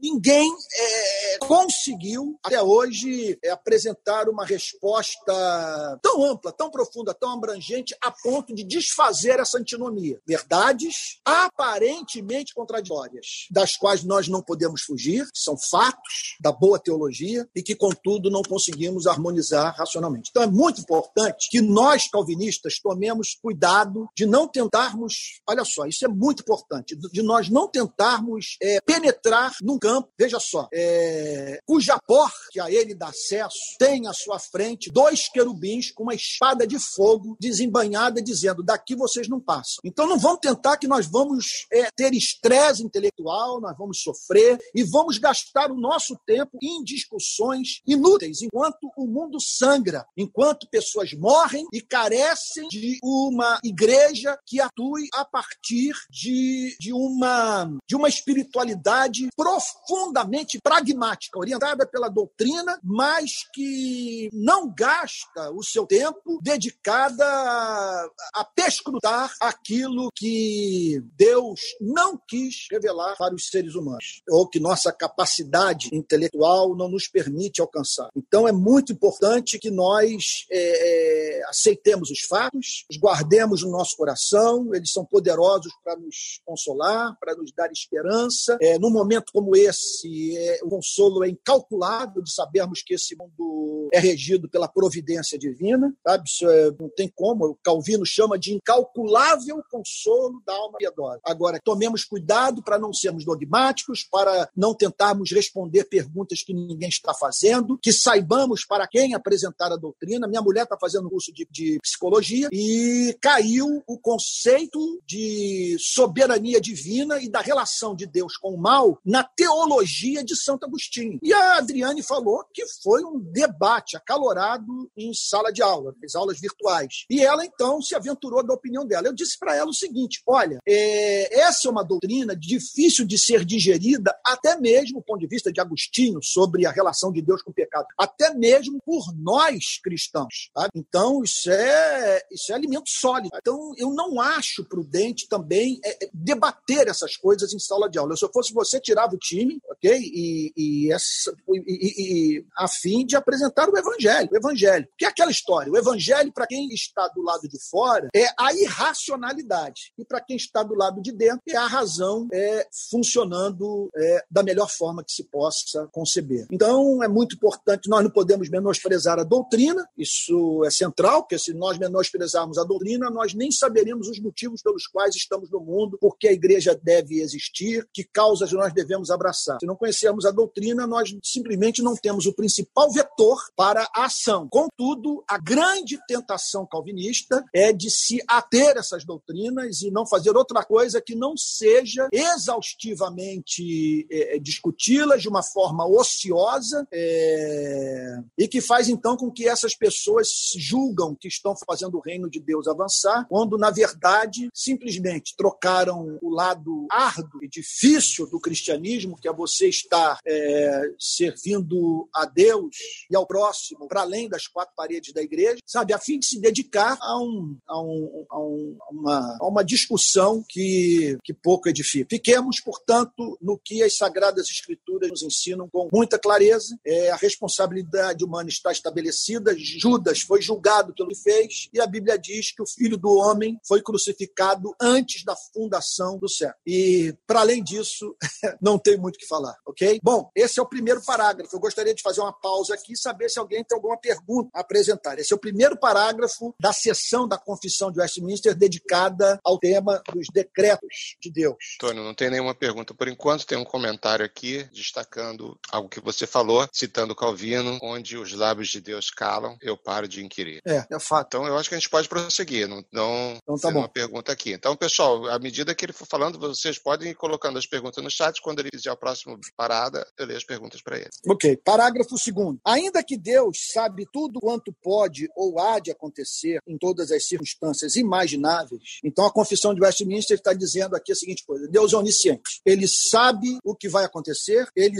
[0.00, 7.96] ninguém é, conseguiu até hoje é, apresentar uma resposta tão ampla, tão profunda, tão abrangente,
[8.00, 10.20] a ponto de desfazer essa antinomia.
[10.24, 17.62] Verdades aparentemente contraditórias, das quais nós não podemos fugir, são fatos da boa teologia e
[17.62, 20.30] que, contudo, não conseguimos harmonizar racionalmente.
[20.30, 26.04] Então, é muito importante que nós, calvinistas, tomemos cuidado de não tentarmos, olha só, isso
[26.04, 31.98] é muito importante, de nós não tentarmos é, penetrar num campo, veja só, é, cuja
[32.06, 36.78] porta a ele dá acesso tem à sua frente dois querubins com uma espada de
[36.78, 39.80] fogo desembanhada, dizendo: daqui vocês não passam.
[39.84, 44.82] Então, não vamos tentar que nós vamos é, ter estresse intelectual, nós vamos sofrer e
[44.82, 51.66] vamos gastar o nosso tempo em discussões inúteis, enquanto o mundo sangra, enquanto pessoas morrem
[51.72, 59.28] e carecem de uma igreja que atue a partir de, de, uma, de uma espiritualidade
[59.36, 68.44] profundamente pragmática, orientada pela doutrina, mas que não gasta o seu tempo dedicada a, a
[68.44, 74.92] perscrutar aquilo que Deus não não quis revelar para os seres humanos, ou que nossa
[74.92, 78.08] capacidade intelectual não nos permite alcançar.
[78.16, 83.96] Então, é muito importante que nós é, é, aceitemos os fatos, os guardemos no nosso
[83.96, 88.56] coração, eles são poderosos para nos consolar, para nos dar esperança.
[88.60, 93.88] É, num momento como esse, é, o consolo é incalculável de sabermos que esse mundo
[93.92, 96.28] é regido pela providência divina, sabe?
[96.28, 101.20] Isso é, não tem como, o Calvino chama de incalculável consolo da alma piedosa.
[101.24, 106.88] Agora, tomemos tomemos cuidado para não sermos dogmáticos, para não tentarmos responder perguntas que ninguém
[106.88, 110.28] está fazendo, que saibamos para quem apresentar a doutrina.
[110.28, 117.20] Minha mulher está fazendo curso de, de psicologia e caiu o conceito de soberania divina
[117.20, 121.18] e da relação de Deus com o mal na teologia de Santo Agostinho.
[121.22, 126.38] E a Adriane falou que foi um debate acalorado em sala de aula, nas aulas
[126.38, 127.06] virtuais.
[127.08, 129.08] E ela, então, se aventurou da opinião dela.
[129.08, 133.44] Eu disse para ela o seguinte: olha, é, essa é uma doutrina difícil de ser
[133.44, 137.50] digerida, até mesmo do ponto de vista de Agostinho, sobre a relação de Deus com
[137.50, 140.50] o pecado, até mesmo por nós cristãos.
[140.54, 140.68] Tá?
[140.74, 143.30] Então, isso é, isso é alimento sólido.
[143.34, 148.16] Então, eu não acho prudente também é, é, debater essas coisas em sala de aula.
[148.16, 149.98] Se eu fosse você, tirava o time, ok?
[149.98, 154.28] E, e, essa, e, e, a fim de apresentar o evangelho.
[154.32, 154.88] O evangelho.
[154.96, 155.70] Que é aquela história.
[155.72, 159.92] O evangelho, para quem está do lado de fora, é a irracionalidade.
[159.98, 164.42] E para quem está do lado de dentro, é a razão é, funcionando é, da
[164.42, 166.46] melhor forma que se possa conceber.
[166.50, 171.52] Então, é muito importante, nós não podemos menosprezar a doutrina, isso é central, porque se
[171.52, 176.28] nós menosprezarmos a doutrina, nós nem saberemos os motivos pelos quais estamos no mundo, porque
[176.28, 179.58] a igreja deve existir, que causas nós devemos abraçar.
[179.60, 184.48] Se não conhecermos a doutrina, nós simplesmente não temos o principal vetor para a ação.
[184.48, 190.64] Contudo, a grande tentação calvinista é de se ater essas doutrinas e não fazer outra
[190.64, 198.88] coisa que não seja exaustivamente é, discuti-las de uma forma ociosa é, e que faz
[198.88, 203.58] então com que essas pessoas julgam que estão fazendo o reino de Deus avançar, quando,
[203.58, 210.18] na verdade, simplesmente trocaram o lado árduo e difícil do cristianismo, que é você estar
[210.24, 212.76] é, servindo a Deus
[213.10, 216.40] e ao próximo para além das quatro paredes da igreja, sabe, a fim de se
[216.40, 222.06] dedicar a, um, a, um, a, um, uma, a uma discussão que, que pouco edifica.
[222.10, 226.78] Fiquemos, portanto, no que as Sagradas Escrituras nos ensinam com muita clareza.
[226.84, 229.54] É, a responsabilidade humana está estabelecida.
[229.56, 233.58] Judas foi julgado pelo que fez, e a Bíblia diz que o filho do homem
[233.66, 236.52] foi crucificado antes da fundação do céu.
[236.66, 238.14] E, para além disso,
[238.60, 239.98] não tem muito o que falar, ok?
[240.02, 241.54] Bom, esse é o primeiro parágrafo.
[241.54, 244.60] Eu gostaria de fazer uma pausa aqui e saber se alguém tem alguma pergunta a
[244.60, 245.18] apresentar.
[245.18, 250.26] Esse é o primeiro parágrafo da sessão da Confissão de Westminster dedicada ao tema dos
[250.32, 251.56] decretos de Deus.
[251.76, 253.46] Antônio, não tem nenhuma pergunta por enquanto.
[253.46, 258.80] Tem um comentário aqui destacando algo que você falou, citando Calvino, onde os lábios de
[258.80, 260.60] Deus calam, eu paro de inquirir.
[260.66, 261.28] É, é fato.
[261.28, 263.80] Então eu acho que a gente pode prosseguir, não, não então, tá bom.
[263.80, 264.52] uma pergunta aqui.
[264.52, 268.10] Então, pessoal, à medida que ele for falando, vocês podem ir colocando as perguntas no
[268.10, 268.40] chat.
[268.40, 271.10] Quando ele fizer a próxima parada, eu leio as perguntas para ele.
[271.26, 271.56] Ok.
[271.64, 272.60] Parágrafo segundo.
[272.64, 277.96] Ainda que Deus sabe tudo quanto pode ou há de acontecer em todas as circunstâncias
[277.96, 282.60] imagináveis, então a confissão de Westminster está dizendo aqui a seguinte coisa: Deus é onisciente.
[282.64, 284.98] Ele sabe o que vai acontecer, ele,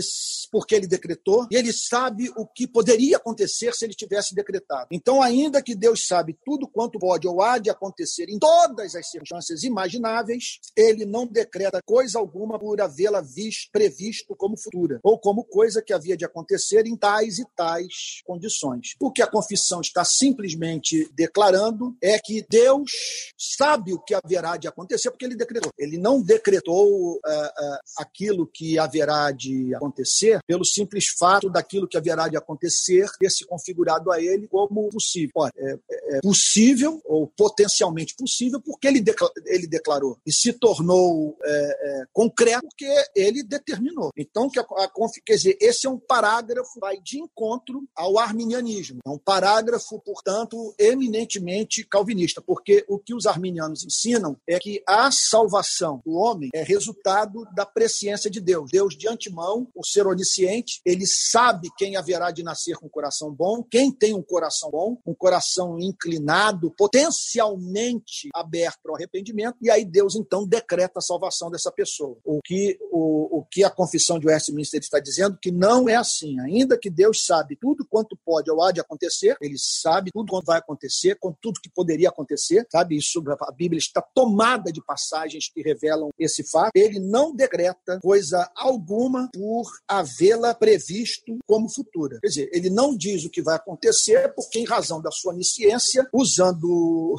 [0.51, 4.87] porque ele decretou, e ele sabe o que poderia acontecer se ele tivesse decretado.
[4.91, 9.09] Então, ainda que Deus sabe tudo quanto pode ou há de acontecer em todas as
[9.09, 13.23] circunstâncias imagináveis, ele não decreta coisa alguma por havê-la
[13.71, 18.95] previsto como futura, ou como coisa que havia de acontecer em tais e tais condições.
[18.99, 22.91] O que a confissão está simplesmente declarando é que Deus
[23.37, 25.71] sabe o que haverá de acontecer, porque ele decretou.
[25.77, 31.97] Ele não decretou uh, uh, aquilo que haverá de acontecer pelo simples fato daquilo que
[31.97, 35.31] haverá de acontecer ter se configurado a ele como possível.
[35.35, 35.79] Ora, é,
[36.17, 39.03] é possível ou potencialmente possível porque ele,
[39.45, 44.11] ele declarou e se tornou é, é, concreto porque ele determinou.
[44.17, 44.89] Então, que a, a,
[45.25, 48.99] quer dizer, esse é um parágrafo vai de encontro ao arminianismo.
[49.05, 55.09] É um parágrafo, portanto, eminentemente calvinista, porque o que os arminianos ensinam é que a
[55.11, 58.69] salvação do homem é resultado da presciência de Deus.
[58.71, 63.63] Deus, de antemão, por ser onisciente, ele sabe quem haverá de nascer com coração bom,
[63.63, 70.15] quem tem um coração bom, um coração inclinado, potencialmente aberto ao arrependimento, e aí Deus
[70.15, 72.17] então decreta a salvação dessa pessoa.
[72.23, 76.39] O que, o, o que a confissão de Westminster está dizendo que não é assim.
[76.39, 80.45] Ainda que Deus sabe tudo quanto pode ou há de acontecer, ele sabe tudo quanto
[80.45, 82.97] vai acontecer, com tudo que poderia acontecer, sabe?
[82.97, 86.71] Isso, a Bíblia está tomada de passagens que revelam esse fato.
[86.75, 92.19] Ele não decreta coisa alguma por havê-la previsto como futura.
[92.21, 96.07] Quer dizer, ele não diz o que vai acontecer porque, em razão da sua onisciência,
[96.13, 97.15] usando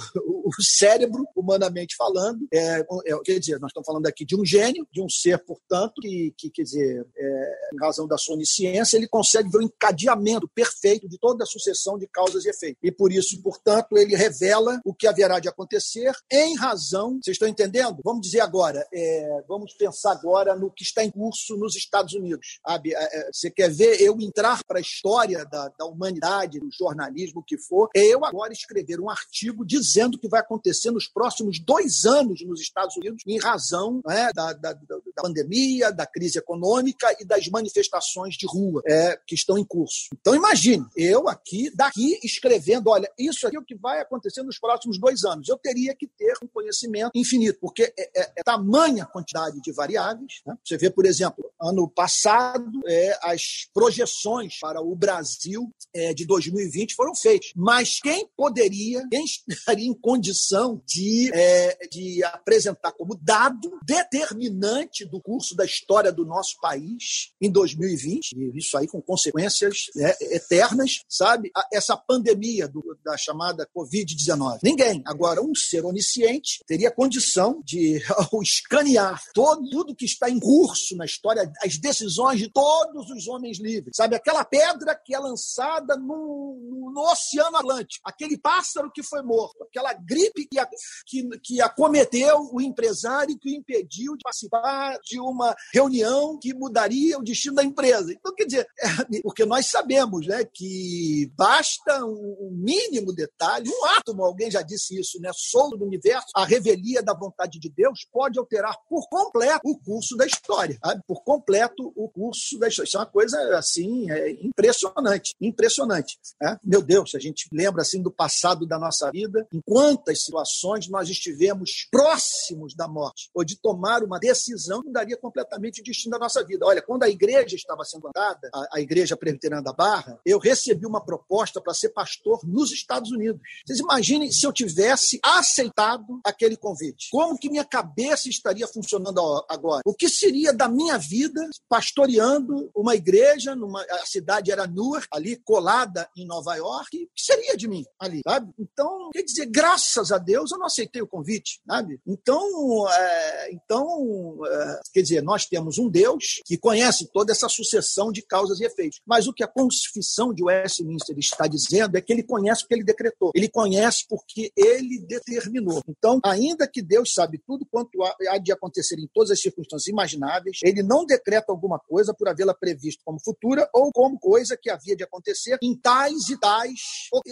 [0.59, 4.87] o cérebro, humanamente falando, é, é, quer dizer, nós estamos falando aqui de um gênio,
[4.93, 9.09] de um ser, portanto, que, que quer dizer, é, em razão da sua onisciência, ele
[9.09, 12.81] consegue ver o encadeamento perfeito de toda a sucessão de causas e efeitos.
[12.83, 17.19] E por isso, portanto, ele revela o que haverá de acontecer em razão.
[17.23, 17.99] Vocês estão entendendo?
[18.05, 22.59] Vamos dizer agora, é, vamos pensar agora no que está em curso nos Estados Unidos.
[22.67, 22.95] Sabe?
[22.95, 27.41] É, é, você quer ver eu entrar para a história da, da humanidade, do jornalismo,
[27.41, 31.59] o que for, é eu agora escrever um artigo dizendo que vai acontecer nos próximos
[31.61, 37.15] dois anos nos Estados Unidos, em razão né, da, da, da, pandemia, da crise econômica
[37.21, 40.09] e das manifestações de rua é, que estão em curso.
[40.21, 44.59] Então, imagine, eu aqui, daqui, escrevendo, olha, isso aqui é o que vai acontecer nos
[44.59, 45.49] próximos dois anos.
[45.49, 50.41] Eu teria que ter um conhecimento infinito, porque é, é, é tamanha quantidade de variáveis.
[50.47, 50.57] Né?
[50.65, 56.95] Você vê, por exemplo, ano passado, é, as projeções para o Brasil é, de 2020
[56.95, 57.53] foram feitas.
[57.55, 65.19] Mas quem poderia, quem estaria em condição de, é, de apresentar como dado determinante do
[65.19, 71.03] curso da história do nosso país em 2020, e isso aí com consequências né, eternas,
[71.09, 71.51] sabe?
[71.73, 74.59] Essa pandemia do, da chamada Covid-19.
[74.63, 75.03] Ninguém.
[75.07, 80.97] Agora, um ser onisciente teria condição de, ao escanear todo, tudo que está em curso
[80.97, 84.17] na história, as decisões de todos os homens livres, sabe?
[84.17, 89.65] Aquela pedra que é lançada no, no, no Oceano Atlântico, aquele pássaro que foi morto,
[89.65, 90.61] aquela gripe que,
[91.07, 97.17] que, que acometeu o empresário que o impediu de participar de uma reunião que mudaria
[97.17, 98.13] o destino da empresa.
[98.13, 104.25] Então, quer dizer, é, porque nós sabemos né, que basta um mínimo detalhe, um átomo,
[104.25, 108.39] alguém já disse isso, né, solto do universo, a revelia da vontade de Deus pode
[108.39, 111.03] alterar por completo o curso da história, sabe?
[111.07, 112.89] por completo o curso da história.
[112.89, 116.19] Isso é uma coisa assim é impressionante, impressionante.
[116.41, 116.57] Né?
[116.65, 119.61] Meu Deus, a gente lembra assim do passado da nossa vida, em
[120.01, 125.81] quantas situações nós estivemos próximos da morte ou de tomar uma decisão que daria completamente
[125.81, 126.67] o destino da nossa vida.
[126.67, 130.87] Olha, quando a igreja estava sendo andada, a, a igreja presbiteriana da Barra, eu recebi
[130.87, 133.41] uma proposta para ser pastor nos Estados Unidos.
[133.67, 137.09] Vocês imaginem se eu tivesse aceitado aquele convite.
[137.11, 139.83] Como que minha cabeça estaria funcionando agora?
[139.85, 145.37] O que seria da minha vida pastoreando uma igreja, numa, a cidade era Newark, ali
[145.37, 148.53] colada em Nova York, o que seria de mim ali, sabe?
[148.59, 152.01] Então, quer dizer, graças a Deus eu não aceitei o convite, sabe?
[152.07, 158.13] Então, é, então é, quer dizer, nós temos um Deus que conhece toda essa sucessão
[158.13, 159.01] de causas e efeitos.
[159.07, 162.85] Mas o que a Confissão de Westminster está dizendo é que ele conhece porque ele
[162.85, 163.31] decretou.
[163.35, 165.83] Ele conhece porque ele determinou.
[165.89, 170.59] Então, ainda que Deus sabe tudo quanto há de acontecer em todas as circunstâncias imagináveis,
[170.63, 174.97] ele não decreta alguma coisa por havê-la previsto como futura ou como coisa que havia
[174.97, 176.81] de acontecer em tais e tais,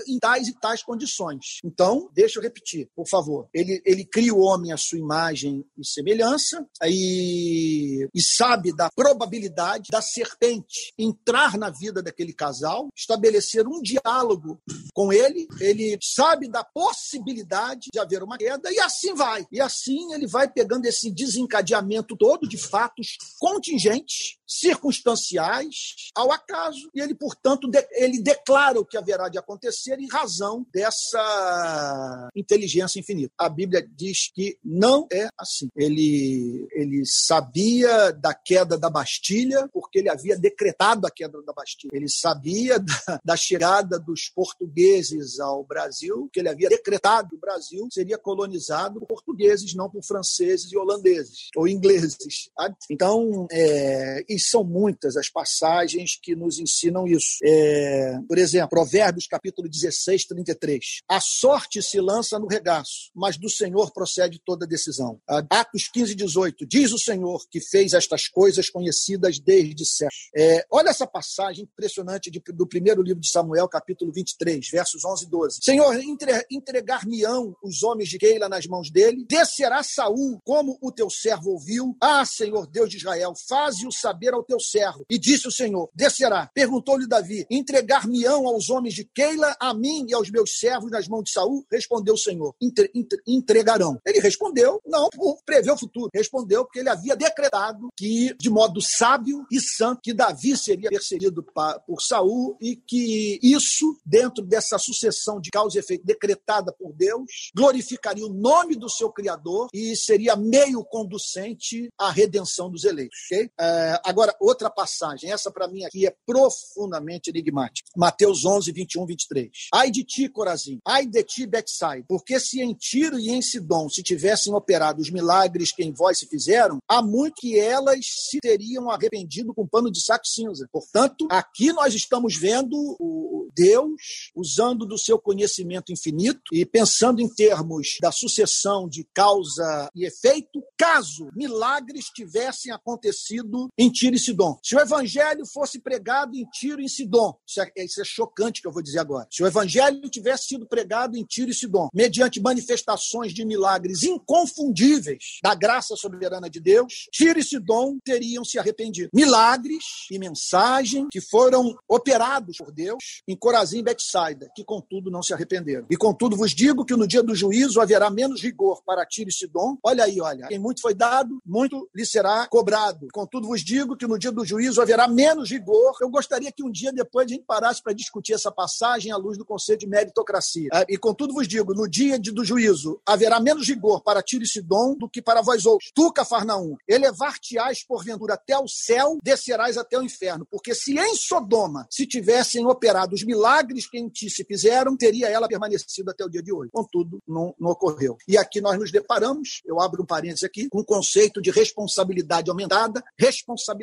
[0.06, 1.60] em tais e tais condições.
[1.64, 3.48] Então, deixa eu repetir, por favor.
[3.54, 9.88] Ele, ele cria o homem à sua imagem e semelhança e, e sabe da probabilidade
[9.90, 14.60] da serpente entrar na vida daquele casal, estabelecer um diálogo
[14.92, 19.46] com ele, ele sabe da possibilidade de haver uma queda e assim vai.
[19.52, 27.00] E assim ele vai pegando esse desencadeamento todo de fatos contingentes, circunstanciais, ao acaso, e
[27.00, 33.32] ele, portanto, de, ele declara o que haverá de acontecer em razão dessa inteligência infinita.
[33.36, 35.68] A Bíblia diz que não é assim.
[35.76, 41.90] Ele, ele sabia da queda da Bastilha, porque ele havia decretado a queda da Bastilha.
[41.92, 47.40] Ele sabia da, da chegada dos portugueses ao Brasil, que ele havia decretado que o
[47.40, 52.50] Brasil seria colonizado por portugueses, não por franceses e holandeses, ou ingleses.
[52.56, 52.76] Sabe?
[52.90, 57.38] Então, é, são muitas as passagens que nos ensinam isso.
[57.42, 61.02] É, por exemplo, Provérbios capítulo 16, 33.
[61.08, 65.20] A sorte se lança no regaço, mas do Senhor procede toda decisão.
[65.26, 66.66] Atos 15, 18.
[66.66, 70.14] Diz o Senhor que fez estas coisas conhecidas desde sempre.
[70.36, 75.24] É, olha essa passagem impressionante de, do primeiro livro de Samuel, capítulo 23, versos 11
[75.24, 75.58] e 12.
[75.62, 81.10] Senhor, entre, entregar-me-ão os homens de Keila nas mãos dele, descerá Saul, como o teu
[81.10, 81.96] servo ouviu.
[82.00, 85.04] Ah, Senhor Deus de Israel, faze-o saber ao teu servo.
[85.10, 86.50] E disse o Senhor: Descerá.
[86.54, 91.24] Perguntou-lhe Davi: Entregar-me-ão aos homens de Keila, a mim e aos meus servos nas mãos
[91.24, 91.64] de Saul?
[91.70, 93.98] Respondeu o Senhor: entre, entre, Entregarão.
[94.04, 96.10] Ele respondeu, não por prever o futuro.
[96.14, 101.44] Respondeu porque ele havia decretado que, de modo sábio e santo, que Davi seria perseguido
[101.86, 107.50] por Saul e que isso, dentro dessa sucessão de causa e efeito decretada por Deus,
[107.54, 113.18] glorificaria o nome do seu Criador e seria meio conducente à redenção dos eleitos.
[113.26, 113.50] Okay?
[113.58, 117.90] É, agora, outra passagem, essa para mim aqui é profundamente enigmática.
[117.96, 119.48] Mateus 11, 21, 23.
[119.72, 123.88] Ai de ti, Corazim, ai de ti, Betsai, porque se em Tiro e em Sidom
[123.88, 128.40] se tivessem operado os milagres que em vós se fizeram, há muito que elas se
[128.40, 130.68] teriam arrependido com pano de saco cinza.
[130.72, 137.28] Portanto, aqui nós estamos vendo o Deus usando do seu conhecimento infinito e pensando em
[137.28, 144.58] termos da sucessão de causa e efeito, caso milagres tivessem acontecido em Tiro e Sidom.
[144.62, 148.68] Se o evangelho fosse pregado em Tiro e Sidom, isso é, isso é chocante que
[148.68, 149.26] eu vou dizer agora.
[149.30, 155.38] Se o evangelho tivesse sido pregado em Tiro e Sidom, mediante manifestações de milagres inconfundíveis
[155.42, 159.10] da graça soberana de Deus, Tiro e Sidom teriam se arrependido.
[159.12, 165.22] Milagres e mensagem que foram operados por Deus em Corazim e Betsaida, que contudo não
[165.22, 165.86] se arrependeram.
[165.90, 169.32] E contudo vos digo que no dia do juízo haverá menos rigor para Tiro e
[169.32, 169.76] Sidom.
[169.82, 170.46] Olha aí, olha.
[170.48, 173.08] Quem muito foi dado, muito lhe será cobrado.
[173.12, 175.96] Contudo vos digo que no dia do juízo haverá menos rigor.
[176.00, 179.36] Eu gostaria que um dia depois a gente parasse para discutir essa passagem à luz
[179.36, 180.68] do conceito de meritocracia.
[180.72, 184.46] Ah, e contudo vos digo, no dia do juízo haverá menos rigor para Tiro e
[184.46, 185.90] Sidom do que para vós outros.
[185.94, 190.46] Tu, Cafarnaum, elevar-te-ás porventura até o céu, descerás até o inferno.
[190.50, 195.28] Porque se em Sodoma se tivessem operado os milagres que em ti se fizeram, teria
[195.28, 196.70] ela permanecido até o dia de hoje.
[196.72, 198.16] Contudo, não, não ocorreu.
[198.28, 202.50] E aqui nós nos deparamos, eu abro um parênteses aqui, com o conceito de responsabilidade
[202.50, 203.77] aumentada, responsabilidade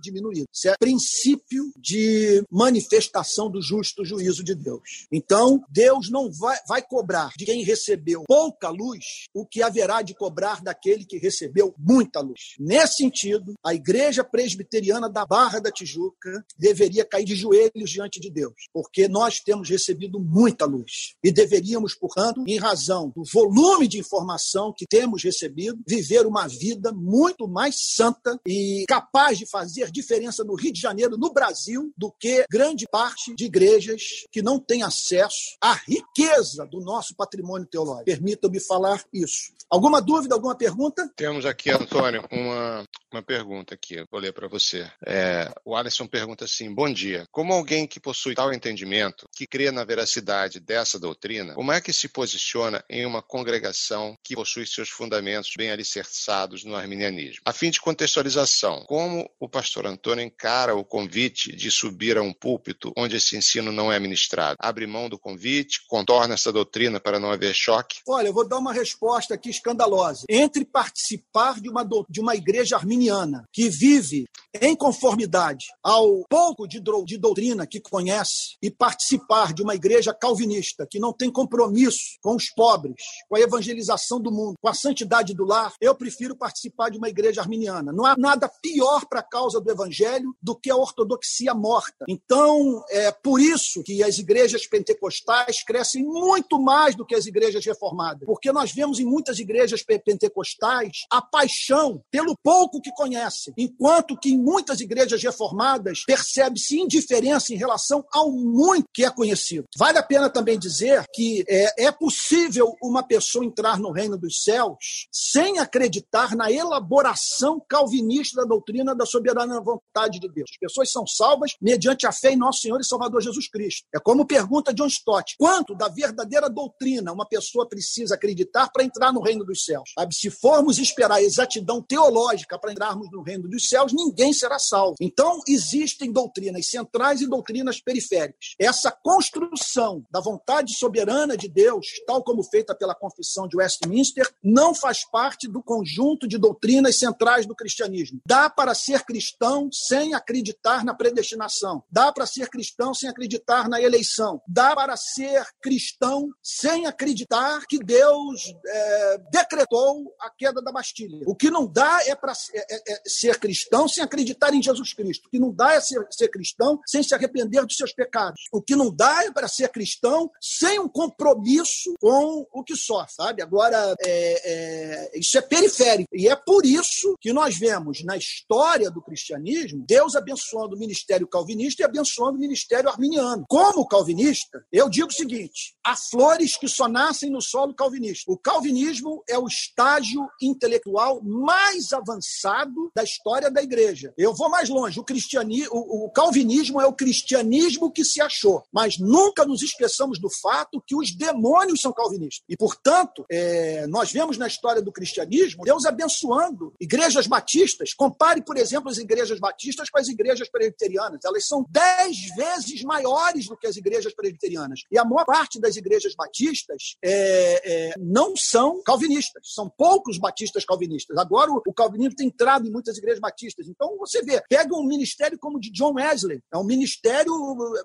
[0.00, 0.46] diminuída.
[0.52, 5.06] Isso é princípio de manifestação do justo juízo de Deus.
[5.12, 10.14] Então, Deus não vai, vai cobrar de quem recebeu pouca luz o que haverá de
[10.14, 12.54] cobrar daquele que recebeu muita luz.
[12.58, 18.30] Nesse sentido, a igreja presbiteriana da Barra da Tijuca deveria cair de joelhos diante de
[18.30, 23.98] Deus, porque nós temos recebido muita luz e deveríamos, portanto, em razão do volume de
[23.98, 29.90] informação que temos recebido, viver uma vida muito mais santa e capaz capaz de fazer
[29.90, 34.58] diferença no Rio de Janeiro, no Brasil, do que grande parte de igrejas que não
[34.58, 38.04] têm acesso à riqueza do nosso patrimônio teológico.
[38.04, 39.52] Permita-me falar isso.
[39.70, 41.10] Alguma dúvida, alguma pergunta?
[41.16, 44.04] Temos aqui, Antônio, uma, uma pergunta aqui.
[44.10, 44.88] Vou ler para você.
[45.04, 47.26] É, o Alisson pergunta assim: Bom dia.
[47.32, 51.92] Como alguém que possui tal entendimento, que crê na veracidade dessa doutrina, como é que
[51.92, 57.42] se posiciona em uma congregação que possui seus fundamentos bem alicerçados no arminianismo?
[57.44, 62.32] A fim de contextualização, como o pastor Antônio encara o convite de subir a um
[62.32, 64.56] púlpito onde esse ensino não é ministrado?
[64.58, 68.00] Abre mão do convite, contorna essa doutrina para não haver choque?
[68.08, 70.24] Olha, eu vou dar uma resposta aqui escandalosa.
[70.28, 74.24] Entre participar de uma, de uma igreja arminiana que vive
[74.60, 80.86] em conformidade ao pouco de, de doutrina que conhece e participar de uma igreja calvinista
[80.88, 82.94] que não tem compromisso com os pobres,
[83.28, 87.08] com a evangelização do mundo, com a santidade do lar, eu prefiro participar de uma
[87.08, 87.92] igreja arminiana.
[87.92, 92.04] Não há nada pior para a causa do evangelho do que a ortodoxia morta.
[92.08, 97.64] Então, é por isso que as igrejas pentecostais crescem muito mais do que as igrejas
[97.64, 104.16] reformadas, porque nós vemos em muitas igrejas pentecostais a paixão pelo pouco que conhecem, enquanto
[104.16, 109.66] que em muitas igrejas reformadas percebe-se indiferença em relação ao muito que é conhecido.
[109.76, 114.42] Vale a pena também dizer que é, é possível uma pessoa entrar no reino dos
[114.42, 120.50] céus sem acreditar na elaboração calvinista da doutrina da soberana vontade de Deus.
[120.52, 123.86] As pessoas são salvas mediante a fé em nosso Senhor e Salvador Jesus Cristo.
[123.94, 129.12] É como pergunta John Stott: quanto da verdadeira doutrina uma pessoa precisa acreditar para entrar
[129.12, 129.90] no reino dos céus?
[130.12, 134.96] Se formos esperar exatidão teológica para entrarmos no reino dos céus, ninguém será salvo.
[135.00, 138.54] Então, existem doutrinas centrais e doutrinas periféricas.
[138.58, 144.74] Essa construção da vontade soberana de Deus, tal como feita pela confissão de Westminster, não
[144.74, 148.20] faz parte do conjunto de doutrinas centrais do cristianismo.
[148.26, 151.82] Dá para ser cristão sem acreditar na predestinação.
[151.90, 154.40] Dá para ser cristão sem acreditar na eleição.
[154.48, 161.24] Dá para ser cristão sem acreditar que Deus é, decretou a queda da Bastilha.
[161.26, 164.92] O que não dá é para é, é, é ser cristão sem acreditar em Jesus
[164.92, 165.26] Cristo.
[165.26, 168.42] O que não dá é ser, ser cristão sem se arrepender dos seus pecados.
[168.52, 173.14] O que não dá é para ser cristão sem um compromisso com o que sofre,
[173.14, 173.42] sabe?
[173.42, 176.08] Agora, é, é, isso é periférico.
[176.12, 181.26] E é por isso que nós vemos na história do cristianismo Deus abençoando o ministério
[181.26, 183.44] calvinista e abençoando o ministério arminiano.
[183.48, 188.30] Como calvinista, eu digo o seguinte: há flores que só nascem no solo calvinista.
[188.30, 194.03] O calvinismo é o estágio intelectual mais avançado da história da igreja.
[194.16, 194.98] Eu vou mais longe.
[194.98, 198.62] O, cristianismo, o, o calvinismo é o cristianismo que se achou.
[198.72, 202.44] Mas nunca nos esqueçamos do fato que os demônios são calvinistas.
[202.48, 207.92] E, portanto, é, nós vemos na história do cristianismo Deus abençoando igrejas batistas.
[207.94, 211.20] Compare, por exemplo, as igrejas batistas com as igrejas presbiterianas.
[211.24, 214.82] Elas são dez vezes maiores do que as igrejas presbiterianas.
[214.90, 219.54] E a maior parte das igrejas batistas é, é, não são calvinistas.
[219.54, 221.16] São poucos batistas calvinistas.
[221.16, 223.68] Agora, o, o calvinismo tem entrado em muitas igrejas batistas.
[223.68, 226.40] Então, você vê, pega um ministério como o de John Wesley.
[226.52, 227.32] É um ministério,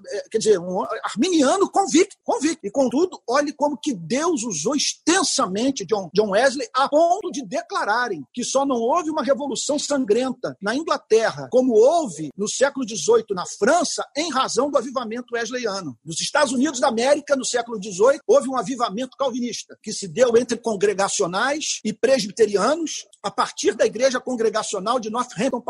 [0.07, 2.59] é, quer dizer, um arminiano convicto, convicto.
[2.63, 8.23] E, contudo, olhe como que Deus usou extensamente John, John Wesley a ponto de declararem
[8.33, 13.45] que só não houve uma revolução sangrenta na Inglaterra, como houve no século XVIII na
[13.45, 15.97] França, em razão do avivamento wesleyano.
[16.03, 20.35] Nos Estados Unidos da América, no século XVIII, houve um avivamento calvinista, que se deu
[20.37, 25.61] entre congregacionais e presbiterianos, a partir da igreja congregacional de Northampton,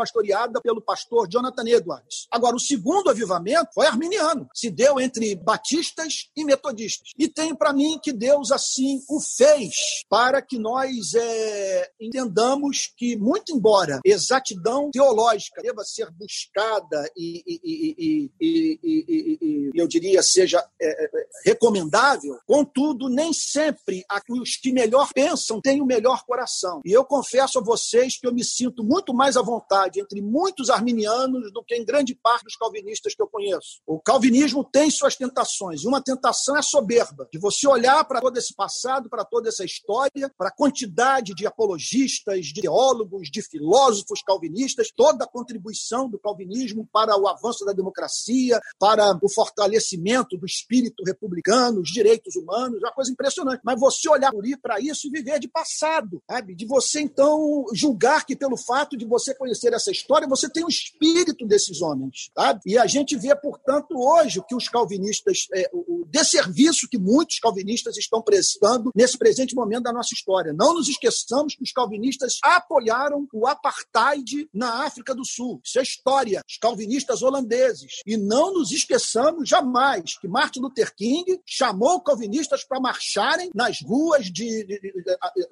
[0.60, 2.26] pelo pastor Jonathan Edwards.
[2.30, 7.10] Agora, o segundo avivamento foi arminiano, se deu entre batistas e metodistas.
[7.18, 9.74] E tenho para mim que Deus assim o fez
[10.08, 18.30] para que nós é, entendamos que, muito embora exatidão teológica deva ser buscada e, e,
[18.40, 21.10] e, e eu diria seja é, é,
[21.44, 26.80] recomendável, contudo, nem sempre os que melhor pensam têm o melhor coração.
[26.84, 30.70] E eu confesso a vocês que eu me sinto muito mais à vontade entre muitos
[30.70, 33.80] arminianos do que em grande parte dos calvinistas que eu conheço.
[33.86, 38.36] O calvinismo tem suas tentações, e uma tentação é soberba, de você olhar para todo
[38.36, 44.22] esse passado, para toda essa história, para a quantidade de apologistas, de teólogos, de filósofos
[44.22, 50.46] calvinistas, toda a contribuição do calvinismo para o avanço da democracia, para o fortalecimento do
[50.46, 53.60] espírito republicano, os direitos humanos, é uma coisa impressionante.
[53.64, 56.54] Mas você olhar para isso e viver de passado, sabe?
[56.54, 60.68] De você então julgar que pelo fato de você conhecer essa história, você tem o
[60.68, 62.30] espírito desses homens?
[62.66, 67.38] E a gente vê, portanto, hoje o que os calvinistas, é, do desserviço que muitos
[67.38, 70.52] calvinistas estão prestando nesse presente momento da nossa história.
[70.52, 75.60] Não nos esqueçamos que os calvinistas apoiaram o apartheid na África do Sul.
[75.64, 76.42] Isso é história.
[76.48, 78.00] Os calvinistas holandeses.
[78.06, 84.26] E não nos esqueçamos jamais que Martin Luther King chamou calvinistas para marcharem nas ruas
[84.26, 84.64] de,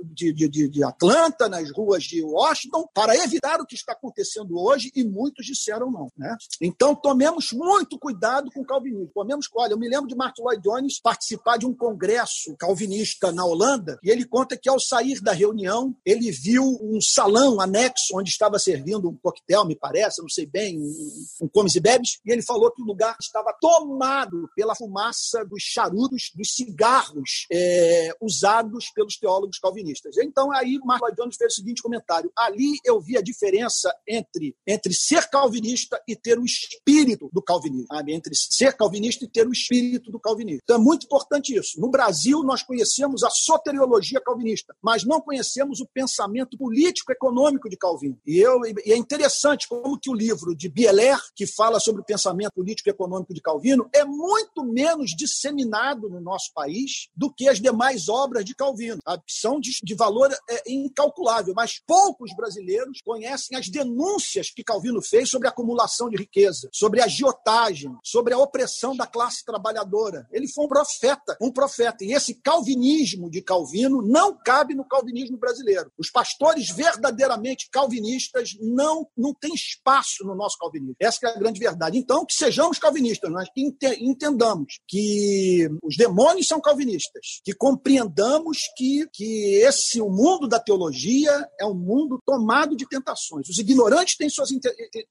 [0.03, 4.90] de, de, de, Atlanta, nas ruas de Washington, para evitar o que está acontecendo hoje,
[4.94, 6.09] e muitos disseram não.
[6.16, 6.36] Né?
[6.61, 9.11] Então, tomemos muito cuidado com o calvinismo.
[9.14, 13.44] Tomemos, olha, eu me lembro de Martin Lloyd Jones participar de um congresso calvinista na
[13.44, 18.30] Holanda, e ele conta que ao sair da reunião, ele viu um salão anexo onde
[18.30, 22.32] estava servindo um coquetel, me parece, não sei bem, um, um comes e bebes, e
[22.32, 28.90] ele falou que o lugar estava tomado pela fumaça dos charutos, dos cigarros é, usados
[28.94, 30.16] pelos teólogos calvinistas.
[30.18, 34.38] Então, aí Mark Lloyd Jones fez o seguinte comentário: ali eu vi a diferença entre,
[34.66, 38.12] entre ser calvinista e ter o espírito do calvinismo, sabe?
[38.12, 40.61] entre ser calvinista e ter o espírito do calvinismo.
[40.62, 41.80] Então, é muito importante isso.
[41.80, 48.18] No Brasil, nós conhecemos a soteriologia calvinista, mas não conhecemos o pensamento político-econômico de Calvino.
[48.26, 52.05] E, eu, e é interessante como que o livro de Bieler, que fala sobre o
[52.05, 58.09] pensamento político-econômico de Calvino, é muito menos disseminado no nosso país do que as demais
[58.09, 58.99] obras de Calvino.
[59.28, 65.31] São de, de valor é, incalculável, mas poucos brasileiros conhecem as denúncias que Calvino fez
[65.31, 70.26] sobre a acumulação de riqueza, sobre a agiotagem, sobre a opressão da classe trabalhadora.
[70.33, 72.05] Ele foi um profeta, um profeta.
[72.05, 75.91] E esse calvinismo de Calvino não cabe no calvinismo brasileiro.
[75.99, 80.97] Os pastores verdadeiramente calvinistas não, não têm espaço no nosso calvinismo.
[81.01, 81.99] Essa é a grande verdade.
[81.99, 89.55] Então, que sejamos calvinistas, nós entendamos que os demônios são calvinistas, que compreendamos que, que
[89.62, 93.49] esse o mundo da teologia é um mundo tomado de tentações.
[93.49, 94.49] Os ignorantes têm suas,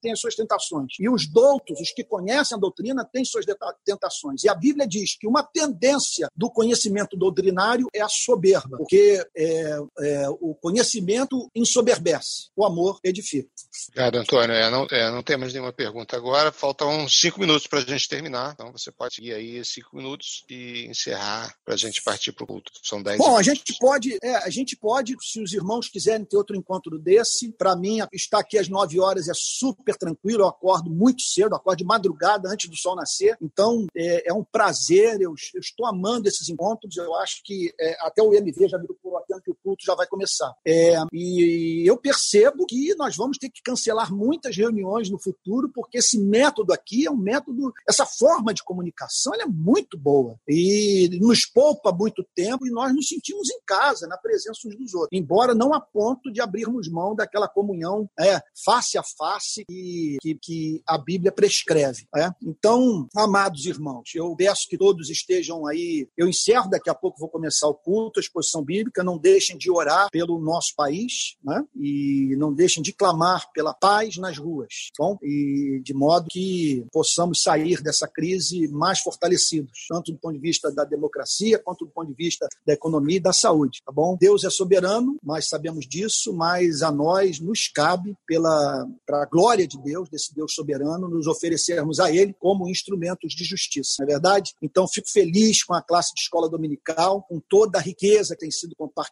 [0.01, 3.45] têm suas tentações e os doutos, os que conhecem a doutrina, têm suas
[3.83, 4.43] tentações.
[4.43, 9.77] E a Bíblia diz que uma tendência do conhecimento doutrinário é a soberba, porque é,
[9.99, 13.49] é, o conhecimento ensoberbece, o amor edifica.
[13.89, 14.55] Obrigado, Antônio.
[14.55, 16.51] É, não, é, não temos nenhuma pergunta agora.
[16.51, 18.53] Faltam cinco minutos para a gente terminar.
[18.53, 22.47] Então você pode seguir aí cinco minutos e encerrar para a gente partir para o
[22.47, 22.71] culto.
[22.83, 23.17] São dez.
[23.17, 23.47] Bom, minutos.
[23.47, 27.51] a gente pode, é, a gente pode, se os irmãos quiserem ter outro encontro desse,
[27.51, 30.43] para mim estar aqui às nove horas é super tranquilo.
[30.43, 33.37] Eu acordo muito cedo, acordo de madrugada antes do sol nascer.
[33.41, 35.15] Então é, é um prazer.
[35.21, 36.95] Eu, eu, estou amando esses encontros.
[36.97, 39.95] Eu acho que é, até o MV já me procurou aqui que o culto já
[39.95, 40.53] vai começar.
[40.65, 45.99] É, e eu percebo que nós vamos ter que cancelar muitas reuniões no futuro, porque
[45.99, 51.45] esse método aqui é um método, essa forma de comunicação é muito boa e nos
[51.45, 55.55] poupa muito tempo e nós nos sentimos em casa, na presença uns dos outros, embora
[55.55, 60.81] não a ponto de abrirmos mão daquela comunhão é, face a face que, que, que
[60.85, 62.07] a Bíblia prescreve.
[62.15, 62.29] É?
[62.41, 66.07] Então, amados irmãos, eu peço que todos estejam aí.
[66.17, 69.03] Eu encerro daqui a pouco, vou começar o culto, a exposição bíblica.
[69.03, 71.63] Não deixem de orar pelo nosso país né?
[71.75, 75.17] e não deixem de clamar pela paz nas ruas, bom?
[75.21, 80.71] E de modo que possamos sair dessa crise mais fortalecidos, tanto do ponto de vista
[80.71, 84.17] da democracia quanto do ponto de vista da economia e da saúde, tá bom?
[84.19, 89.67] Deus é soberano, nós sabemos disso, mas a nós nos cabe pela para a glória
[89.67, 94.11] de Deus, desse Deus soberano, nos oferecermos a ele como instrumentos de justiça, não é
[94.11, 94.53] verdade?
[94.61, 98.51] Então fico feliz com a classe de escola dominical, com toda a riqueza que tem
[98.51, 99.06] sido compartilhada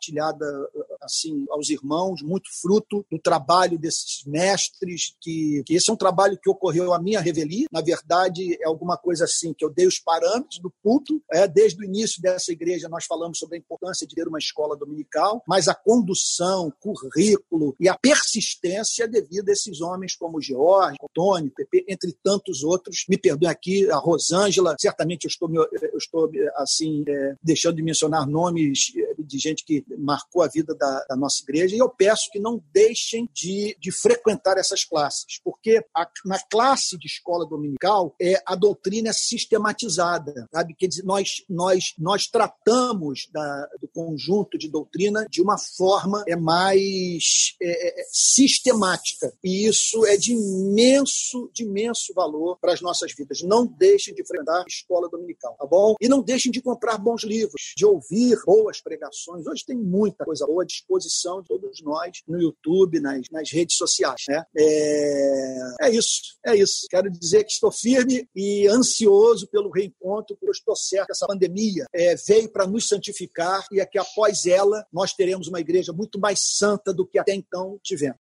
[1.02, 6.38] assim aos irmãos, muito fruto do trabalho desses mestres, que, que esse é um trabalho
[6.42, 10.00] que ocorreu a minha revelia, na verdade é alguma coisa assim, que eu dei os
[10.00, 14.16] parâmetros do culto, é, desde o início dessa igreja nós falamos sobre a importância de
[14.16, 19.82] ter uma escola dominical, mas a condução, currículo e a persistência é devido a esses
[19.82, 25.30] homens como George, Tony, Pepe, entre tantos outros, me perdoem aqui, a Rosângela, certamente eu
[25.30, 28.92] estou, eu estou assim, é, deixando de mencionar nomes
[29.26, 32.64] de gente que marcou a vida da, da, nossa igreja, e eu peço que não
[32.74, 38.56] deixem de, de frequentar essas classes, porque a, na classe de escola dominical é, a
[38.56, 40.76] doutrina é sistematizada, sabe?
[40.76, 46.36] Quer dizer, nós, nós, nós tratamos da, do conjunto de doutrina de uma forma é
[46.36, 53.12] mais é, é, sistemática, e isso é de imenso, de imenso valor para as nossas
[53.16, 53.42] vidas.
[53.42, 55.96] Não deixem de frequentar a escola dominical, tá bom?
[56.00, 59.48] E não deixem de comprar bons livros, de ouvir boas pregações.
[59.48, 64.26] Hoje tem muita coisa boa disposição de todos nós no YouTube, nas, nas redes sociais.
[64.30, 64.44] Né?
[64.56, 66.88] É, é isso, é isso.
[66.90, 71.86] Quero dizer que estou firme e ansioso pelo reencontro, porque estou certo que essa pandemia
[71.94, 76.20] é, veio para nos santificar e é que após ela nós teremos uma igreja muito
[76.20, 78.18] mais santa do que até então tivemos.